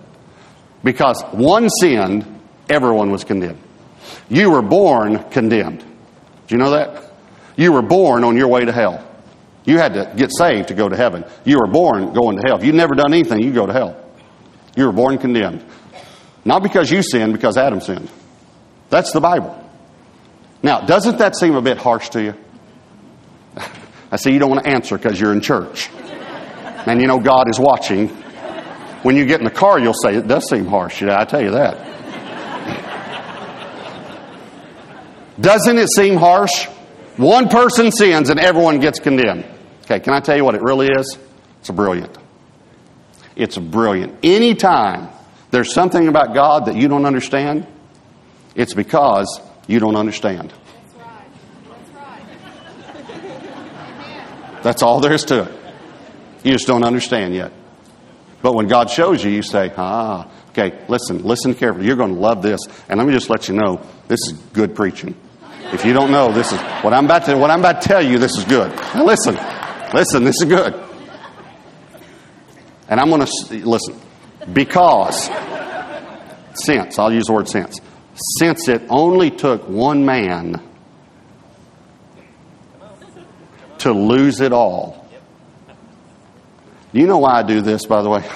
Because 0.85 1.23
one 1.33 1.69
sinned, 1.69 2.41
everyone 2.69 3.11
was 3.11 3.25
condemned. 3.25 3.61
You 4.29 4.51
were 4.51 4.63
born 4.63 5.31
condemned. 5.31 5.81
Do 5.81 6.55
you 6.55 6.59
know 6.59 6.71
that? 6.71 7.13
You 7.57 7.73
were 7.73 7.83
born 7.83 8.25
on 8.25 8.37
your 8.37 8.49
way 8.49 8.65
to 8.65 8.73
hell. 8.73 9.07
You 9.65 9.79
had 9.79 9.95
to 9.95 10.13
get 10.17 10.31
saved 10.37 10.69
to 10.69 10.75
go 10.75 10.89
to 10.89 10.97
heaven. 10.97 11.25
You 11.45 11.59
were 11.59 11.69
born 11.69 12.13
going 12.13 12.37
to 12.37 12.43
hell. 12.47 12.59
If 12.59 12.65
you'd 12.65 12.75
never 12.75 12.95
done 12.95 13.13
anything, 13.13 13.43
you 13.43 13.53
go 13.53 13.67
to 13.67 13.73
hell. 13.73 13.97
You 14.77 14.87
were 14.87 14.93
born 14.93 15.19
condemned. 15.19 15.65
Not 16.45 16.63
because 16.63 16.91
you 16.91 17.03
sinned, 17.03 17.33
because 17.33 17.57
Adam 17.57 17.81
sinned. 17.81 18.11
That's 18.91 19.13
the 19.13 19.21
Bible. 19.21 19.59
Now, 20.63 20.81
doesn't 20.81 21.19
that 21.19 21.37
seem 21.37 21.55
a 21.55 21.63
bit 21.63 21.79
harsh 21.79 22.09
to 22.11 22.23
you? 22.23 22.35
I 24.11 24.17
see 24.17 24.33
you 24.33 24.39
don't 24.39 24.51
want 24.51 24.65
to 24.65 24.71
answer 24.71 24.97
because 24.97 25.21
you're 25.21 25.33
in 25.33 25.41
church. 25.41 25.91
And 26.87 27.01
you 27.01 27.07
know 27.07 27.21
God 27.21 27.49
is 27.49 27.61
watching. 27.61 28.09
When 29.03 29.17
you 29.17 29.25
get 29.25 29.41
in 29.41 29.45
the 29.45 29.53
car, 29.53 29.79
you'll 29.79 29.95
say, 29.95 30.17
It 30.17 30.27
does 30.27 30.49
seem 30.49 30.67
harsh. 30.67 31.03
Yeah, 31.03 31.21
I 31.21 31.25
tell 31.25 31.41
you 31.41 31.53
that. 31.53 31.89
Doesn't 35.41 35.79
it 35.79 35.89
seem 35.95 36.17
harsh? 36.17 36.67
One 37.17 37.49
person 37.49 37.93
sins 37.93 38.31
and 38.31 38.41
everyone 38.41 38.81
gets 38.81 38.99
condemned. 38.99 39.45
Okay, 39.93 40.03
can 40.03 40.15
I 40.15 40.21
tell 40.21 40.35
you 40.35 40.43
what 40.45 40.55
it 40.55 40.63
really 40.63 40.87
is? 40.87 41.19
It's 41.61 41.69
brilliant. 41.69 42.17
It's 43.37 43.59
brilliant. 43.59 44.21
Anytime 44.23 45.11
there's 45.51 45.75
something 45.75 46.09
about 46.09 46.33
God 46.33 46.65
that 46.65 46.77
you 46.77 46.89
don't 46.89 47.05
understand, 47.05 47.67
it's 48.55 48.73
because 48.73 49.39
you 49.67 49.81
don't 49.81 49.97
understand. 49.97 50.51
That's 50.51 50.95
right. 50.95 51.27
That's 51.69 51.91
right. 53.99 54.63
That's 54.63 54.83
all 54.83 55.01
there 55.01 55.13
is 55.13 55.25
to 55.27 55.43
it. 55.43 55.53
You 56.43 56.53
just 56.53 56.67
don't 56.67 56.85
understand 56.85 57.35
yet. 57.35 57.53
But 58.41 58.55
when 58.55 58.69
God 58.69 58.89
shows 58.89 59.23
you, 59.23 59.31
you 59.31 59.43
say, 59.43 59.75
ah, 59.77 60.27
okay, 60.53 60.87
listen, 60.89 61.23
listen 61.23 61.55
carefully. 61.55 61.87
You're 61.87 61.97
going 61.97 62.15
to 62.15 62.21
love 62.21 62.41
this. 62.41 62.61
And 62.89 62.97
let 62.97 63.07
me 63.07 63.13
just 63.13 63.29
let 63.29 63.47
you 63.47 63.55
know, 63.55 63.87
this 64.09 64.21
is 64.21 64.33
good 64.55 64.75
preaching. 64.75 65.15
If 65.75 65.85
you 65.85 65.93
don't 65.93 66.11
know, 66.11 66.33
this 66.33 66.51
is 66.51 66.59
what 66.83 66.95
I'm 66.95 67.05
about 67.05 67.27
to, 67.27 67.37
what 67.37 67.51
I'm 67.51 67.61
about 67.61 67.83
to 67.83 67.89
tell 67.89 68.03
you, 68.03 68.19
this 68.19 68.39
is 68.39 68.45
good. 68.45 68.75
Now 68.95 69.05
listen, 69.05 69.37
listen, 69.93 70.25
this 70.25 70.37
is 70.41 70.49
good. 70.49 70.75
And 72.89 73.01
I'm 73.01 73.09
going 73.09 73.25
to, 73.25 73.67
listen, 73.67 73.99
because, 74.53 75.31
since, 76.55 76.99
I'll 76.99 77.13
use 77.13 77.27
the 77.27 77.33
word 77.33 77.49
since, 77.49 77.81
since 78.39 78.69
it 78.69 78.83
only 78.89 79.31
took 79.31 79.69
one 79.69 80.05
man 80.05 80.61
to 83.79 83.93
lose 83.93 84.41
it 84.41 84.53
all. 84.53 85.09
Do 86.93 87.01
you 87.01 87.07
know 87.07 87.19
why 87.19 87.39
I 87.39 87.43
do 87.43 87.63
this, 87.63 87.87
by 87.87 88.03
the 88.03 88.11
way? 88.11 88.21
Do 88.21 88.29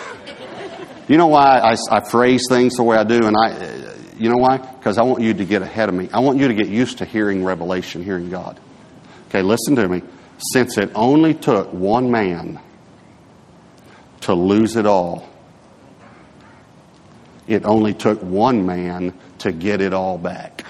you 1.13 1.19
know 1.19 1.27
why 1.27 1.59
I, 1.59 1.77
I 1.91 2.01
phrase 2.01 2.45
things 2.49 2.77
the 2.77 2.83
way 2.83 2.97
I 2.97 3.05
do? 3.05 3.27
And 3.27 3.37
I, 3.37 3.51
uh, 3.53 3.95
you 4.19 4.31
know 4.31 4.39
why? 4.39 4.57
Because 4.57 4.97
I 4.99 5.03
want 5.03 5.23
you 5.23 5.35
to 5.35 5.45
get 5.45 5.63
ahead 5.63 5.89
of 5.89 5.95
me. 5.95 6.09
I 6.13 6.21
want 6.21 6.39
you 6.39 6.49
to 6.49 6.55
get 6.55 6.69
used 6.69 6.99
to 6.99 7.05
hearing 7.05 7.45
revelation, 7.45 8.03
hearing 8.03 8.31
God. 8.31 8.59
Okay, 9.29 9.43
listen 9.43 9.77
to 9.77 9.87
me. 9.87 10.03
Since 10.39 10.79
it 10.79 10.91
only 10.95 11.35
took 11.35 11.73
one 11.73 12.11
man 12.11 12.61
to 14.23 14.35
lose 14.35 14.77
it 14.77 14.87
all, 14.87 15.29
it 17.47 17.65
only 17.65 17.95
took 17.95 18.23
one 18.23 18.67
man 18.67 19.15
to 19.39 19.53
get 19.53 19.81
it 19.81 19.93
all 19.93 20.19
back. 20.19 20.65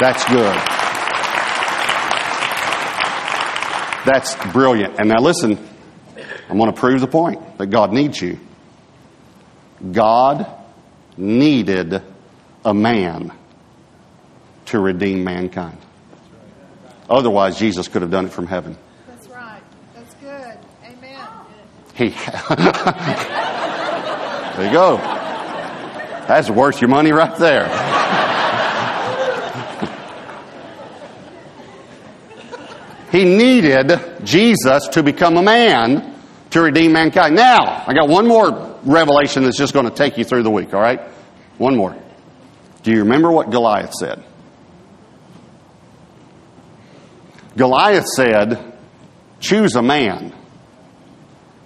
That's 0.00 0.24
good. 0.28 0.54
That's 4.06 4.34
brilliant. 4.52 4.98
And 4.98 5.08
now 5.08 5.20
listen, 5.20 5.58
I'm 6.48 6.58
going 6.58 6.72
to 6.72 6.78
prove 6.78 7.00
the 7.00 7.06
point 7.06 7.58
that 7.58 7.66
God 7.68 7.92
needs 7.92 8.20
you. 8.20 8.38
God 9.92 10.46
needed 11.16 12.02
a 12.64 12.74
man 12.74 13.32
to 14.66 14.78
redeem 14.78 15.24
mankind. 15.24 15.78
Otherwise, 17.08 17.58
Jesus 17.58 17.88
could 17.88 18.02
have 18.02 18.10
done 18.10 18.26
it 18.26 18.32
from 18.32 18.46
heaven. 18.46 18.76
That's 19.06 19.28
right. 19.28 19.62
That's 19.94 20.14
good. 20.14 20.58
Amen. 20.84 21.28
He. 21.94 22.08
there 24.56 24.66
you 24.66 24.72
go. 24.72 24.96
That's 26.26 26.48
worth 26.48 26.80
your 26.80 26.88
money 26.88 27.12
right 27.12 27.36
there. 27.38 27.66
he 33.12 33.24
needed 33.24 34.00
Jesus 34.24 34.88
to 34.88 35.02
become 35.02 35.36
a 35.36 35.42
man 35.42 36.14
to 36.50 36.62
redeem 36.62 36.92
mankind. 36.92 37.34
Now, 37.34 37.84
I 37.86 37.92
got 37.92 38.08
one 38.08 38.26
more 38.26 38.78
revelation 38.84 39.44
that's 39.44 39.58
just 39.58 39.74
going 39.74 39.86
to 39.86 39.94
take 39.94 40.16
you 40.16 40.24
through 40.24 40.44
the 40.44 40.50
week, 40.50 40.72
all 40.72 40.80
right? 40.80 41.00
One 41.58 41.76
more. 41.76 41.96
Do 42.82 42.92
you 42.92 43.00
remember 43.00 43.30
what 43.30 43.50
Goliath 43.50 43.92
said? 43.92 44.22
Goliath 47.56 48.06
said, 48.16 48.72
Choose 49.40 49.74
a 49.74 49.82
man 49.82 50.32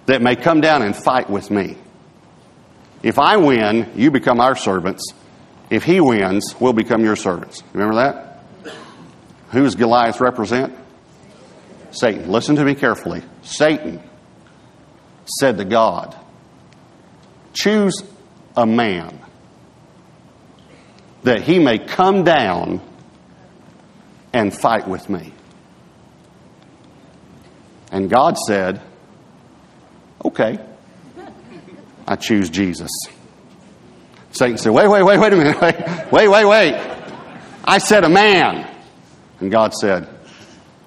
that 0.05 0.21
may 0.21 0.35
come 0.35 0.61
down 0.61 0.81
and 0.81 0.95
fight 0.95 1.29
with 1.29 1.49
me. 1.49 1.77
If 3.01 3.17
I 3.17 3.37
win, 3.37 3.91
you 3.95 4.11
become 4.11 4.39
our 4.39 4.55
servants. 4.55 5.13
If 5.69 5.83
he 5.83 6.01
wins, 6.01 6.55
we'll 6.59 6.73
become 6.73 7.03
your 7.03 7.15
servants. 7.15 7.63
Remember 7.73 7.95
that? 7.95 8.43
Who 9.51 9.63
does 9.63 9.75
Goliath 9.75 10.19
represent? 10.19 10.75
Satan. 11.91 12.29
Listen 12.29 12.55
to 12.57 12.65
me 12.65 12.75
carefully. 12.75 13.23
Satan 13.41 14.01
said 15.39 15.57
to 15.57 15.65
God, 15.65 16.15
Choose 17.53 18.03
a 18.55 18.65
man 18.65 19.19
that 21.23 21.41
he 21.41 21.59
may 21.59 21.79
come 21.79 22.23
down 22.23 22.81
and 24.33 24.53
fight 24.53 24.87
with 24.87 25.09
me. 25.09 25.33
And 27.91 28.09
God 28.09 28.37
said, 28.37 28.81
Okay, 30.23 30.59
I 32.07 32.15
choose 32.15 32.49
Jesus. 32.49 32.91
Satan 34.31 34.57
said, 34.57 34.71
Wait, 34.71 34.87
wait, 34.87 35.03
wait, 35.03 35.19
wait 35.19 35.33
a 35.33 35.35
minute. 35.35 35.61
Wait, 35.61 35.75
wait, 36.11 36.27
wait, 36.27 36.45
wait. 36.45 36.73
I 37.63 37.77
said 37.77 38.03
a 38.03 38.09
man. 38.09 38.67
And 39.39 39.51
God 39.51 39.73
said, 39.73 40.07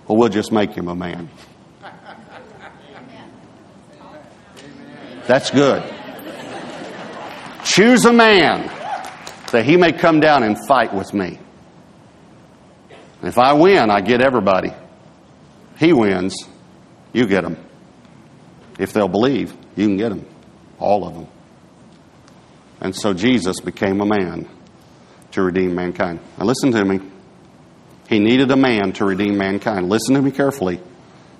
Well, 0.07 0.19
we'll 0.19 0.29
just 0.29 0.53
make 0.53 0.73
him 0.73 0.89
a 0.89 0.95
man. 0.95 1.29
That's 5.27 5.51
good. 5.51 5.83
Choose 7.65 8.05
a 8.05 8.13
man 8.13 8.67
that 9.53 9.65
he 9.65 9.77
may 9.77 9.93
come 9.93 10.21
down 10.21 10.43
and 10.43 10.57
fight 10.67 10.93
with 10.93 11.15
me. 11.15 11.39
If 13.23 13.39
I 13.39 13.53
win, 13.53 13.91
I 13.91 14.01
get 14.01 14.21
everybody. 14.21 14.73
He 15.79 15.93
wins, 15.93 16.35
you 17.13 17.27
get 17.27 17.43
them. 17.43 17.57
If 18.79 18.93
they'll 18.93 19.09
believe, 19.09 19.55
you 19.77 19.87
can 19.87 19.97
get 19.97 20.09
them. 20.09 20.27
All 20.79 21.07
of 21.07 21.15
them. 21.15 21.27
And 22.81 22.97
so 22.97 23.15
Jesus 23.15 23.61
became 23.61 24.01
a 24.01 24.07
man 24.07 24.49
to 25.33 25.43
redeem 25.43 25.75
mankind. 25.75 26.21
Now 26.39 26.47
listen 26.47 26.73
to 26.73 26.85
me. 26.85 27.01
He 28.09 28.19
needed 28.19 28.51
a 28.51 28.57
man 28.57 28.93
to 28.95 29.05
redeem 29.05 29.39
mankind. 29.39 29.89
Listen 29.89 30.15
to 30.15 30.23
me 30.23 30.31
carefully. 30.31 30.81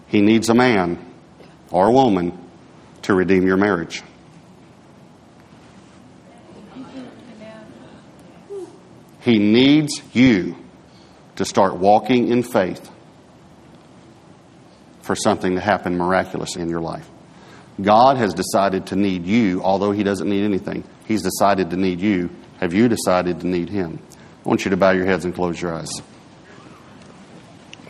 He 0.07 0.21
needs 0.21 0.49
a 0.49 0.55
man 0.55 1.05
or 1.71 1.89
a 1.89 1.91
woman 1.91 2.39
to 3.03 3.15
redeem 3.15 3.47
your 3.47 3.57
marriage. 3.57 4.03
He 9.21 9.39
needs 9.39 10.03
you 10.13 10.57
to 11.37 11.45
start 11.45 11.77
walking 11.77 12.29
in 12.29 12.43
faith 12.43 12.92
for 15.13 15.17
something 15.17 15.57
to 15.57 15.61
happen 15.61 15.99
miraculous 15.99 16.57
in 16.57 16.71
your 16.71 16.81
life. 16.81 17.07
God 17.83 18.17
has 18.17 18.33
decided 18.33 18.87
to 18.87 18.97
need 18.97 19.27
you, 19.27 19.63
although 19.63 19.93
He 19.93 20.03
doesn't 20.03 20.27
need 20.27 20.43
anything. 20.43 20.85
He's 21.05 21.21
decided 21.21 21.69
to 21.69 21.77
need 21.77 22.01
you. 22.01 22.31
Have 22.61 22.73
you 22.73 22.89
decided 22.89 23.41
to 23.41 23.47
need 23.47 23.69
Him? 23.69 23.99
I 24.43 24.49
want 24.49 24.65
you 24.65 24.71
to 24.71 24.79
bow 24.79 24.93
your 24.93 25.05
heads 25.05 25.27
and 25.27 25.35
close 25.35 25.61
your 25.61 25.75
eyes. 25.75 25.91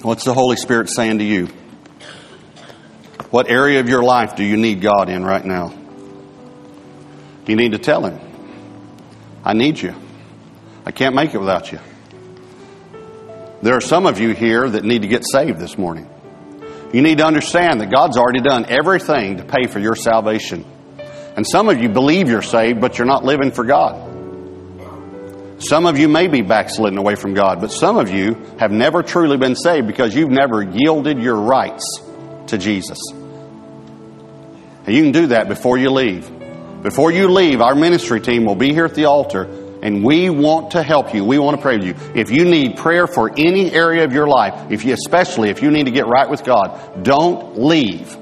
What's 0.01 0.25
the 0.25 0.35
Holy 0.35 0.57
Spirit 0.57 0.91
saying 0.91 1.19
to 1.19 1.25
you? 1.25 1.47
What 3.31 3.49
area 3.49 3.79
of 3.79 3.89
your 3.89 4.03
life 4.03 4.35
do 4.35 4.43
you 4.43 4.57
need 4.57 4.81
God 4.81 5.09
in 5.09 5.25
right 5.25 5.45
now? 5.45 5.73
You 7.47 7.55
need 7.55 7.71
to 7.71 7.79
tell 7.79 8.05
Him, 8.05 8.19
I 9.45 9.53
need 9.53 9.81
you. 9.81 9.95
I 10.85 10.91
can't 10.91 11.15
make 11.15 11.35
it 11.35 11.39
without 11.39 11.71
you. 11.71 11.79
There 13.63 13.77
are 13.77 13.81
some 13.81 14.07
of 14.07 14.19
you 14.19 14.31
here 14.31 14.69
that 14.69 14.83
need 14.83 15.03
to 15.03 15.09
get 15.09 15.23
saved 15.25 15.61
this 15.61 15.79
morning. 15.79 16.09
You 16.93 17.01
need 17.01 17.19
to 17.19 17.27
understand 17.27 17.81
that 17.81 17.91
God's 17.91 18.19
already 18.19 18.41
done 18.41 18.67
everything 18.69 19.39
to 19.39 19.45
pay 19.45 19.67
for 19.67 19.79
your 19.79 19.97
salvation. 19.97 20.65
And 21.37 21.47
some 21.47 21.71
of 21.71 21.81
you 21.81 21.89
believe 21.89 22.29
you're 22.29 22.43
saved, 22.43 22.81
but 22.81 22.99
you're 22.99 23.07
not 23.07 23.25
living 23.25 23.51
for 23.51 23.65
God. 23.65 24.11
Some 25.59 25.87
of 25.87 25.99
you 25.99 26.09
may 26.09 26.27
be 26.27 26.43
backslidden 26.43 26.99
away 26.99 27.15
from 27.15 27.35
God, 27.35 27.61
but 27.61 27.73
some 27.73 27.97
of 27.97 28.11
you 28.11 28.35
have 28.59 28.73
never 28.73 29.03
truly 29.03 29.37
been 29.37 29.55
saved 29.55 29.87
because 29.87 30.15
you've 30.15 30.31
never 30.31 30.63
yielded 30.63 31.19
your 31.19 31.37
rights 31.37 32.01
to 32.49 32.59
Jesus. 32.59 32.99
And 34.85 34.95
you 34.95 35.03
can 35.03 35.13
do 35.13 35.29
that 35.29 35.49
before 35.49 35.79
you 35.79 35.91
leave. 35.91 36.31
Before 36.83 37.13
you 37.13 37.29
leave, 37.29 37.61
our 37.61 37.77
ministry 37.77 38.21
team 38.21 38.45
will 38.45 38.57
be 38.57 38.75
here 38.75 38.85
at 38.85 38.95
the 38.95 39.05
altar 39.05 39.45
and 39.83 40.05
we 40.05 40.31
want 40.31 40.71
to 40.71 40.83
help 40.83 41.13
you. 41.13 41.25
We 41.25 41.39
want 41.39 41.57
to 41.57 41.63
pray 41.63 41.77
with 41.77 41.87
you. 41.87 41.95
If 42.15 42.31
you 42.31 42.45
need 42.45 42.77
prayer 42.77 43.07
for 43.09 43.31
any 43.37 43.73
area 43.73 44.05
of 44.05 44.13
your 44.13 44.29
life, 44.29 44.71
if 44.71 44.85
you, 44.85 44.95
especially 44.95 45.51
if 45.51 45.61
you 45.61 45.71
need 45.71 45.85
to 45.85 45.91
get 45.91 46.07
right 46.07 46.31
with 46.31 46.45
God, 46.45 47.03
don't 47.03 47.59
leave 47.59 48.17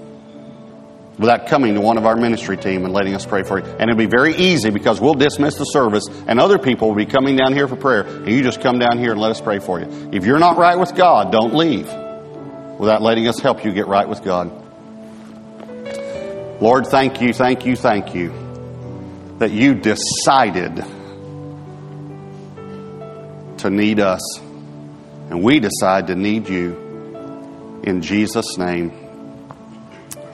without 1.18 1.48
coming 1.48 1.74
to 1.74 1.82
one 1.82 1.98
of 1.98 2.06
our 2.06 2.16
ministry 2.16 2.56
team 2.56 2.86
and 2.86 2.94
letting 2.94 3.14
us 3.14 3.26
pray 3.26 3.42
for 3.42 3.58
you. 3.58 3.64
And 3.66 3.82
it'll 3.82 3.96
be 3.96 4.06
very 4.06 4.34
easy 4.34 4.70
because 4.70 5.02
we'll 5.02 5.12
dismiss 5.12 5.56
the 5.56 5.64
service 5.64 6.06
and 6.26 6.40
other 6.40 6.58
people 6.58 6.88
will 6.88 6.96
be 6.96 7.04
coming 7.04 7.36
down 7.36 7.52
here 7.52 7.68
for 7.68 7.76
prayer 7.76 8.04
and 8.04 8.28
you 8.28 8.42
just 8.42 8.62
come 8.62 8.78
down 8.78 8.98
here 8.98 9.12
and 9.12 9.20
let 9.20 9.30
us 9.30 9.40
pray 9.40 9.58
for 9.58 9.78
you. 9.78 10.10
If 10.12 10.24
you're 10.24 10.38
not 10.38 10.56
right 10.56 10.78
with 10.78 10.94
God, 10.94 11.30
don't 11.30 11.54
leave 11.54 11.86
without 12.78 13.02
letting 13.02 13.28
us 13.28 13.38
help 13.38 13.66
you 13.66 13.72
get 13.74 13.86
right 13.86 14.08
with 14.08 14.24
God. 14.24 14.50
Lord, 16.62 16.86
thank 16.86 17.20
you, 17.20 17.34
thank 17.34 17.66
you, 17.66 17.76
thank 17.76 18.14
you 18.14 18.32
that 19.38 19.50
you 19.50 19.74
decided 19.74 20.84
to 23.60 23.70
need 23.70 24.00
us 24.00 24.20
and 25.30 25.42
we 25.42 25.60
decide 25.60 26.08
to 26.08 26.14
need 26.14 26.48
you. 26.48 27.80
In 27.84 28.02
Jesus' 28.02 28.58
name, 28.58 28.92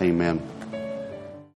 amen. 0.00 0.55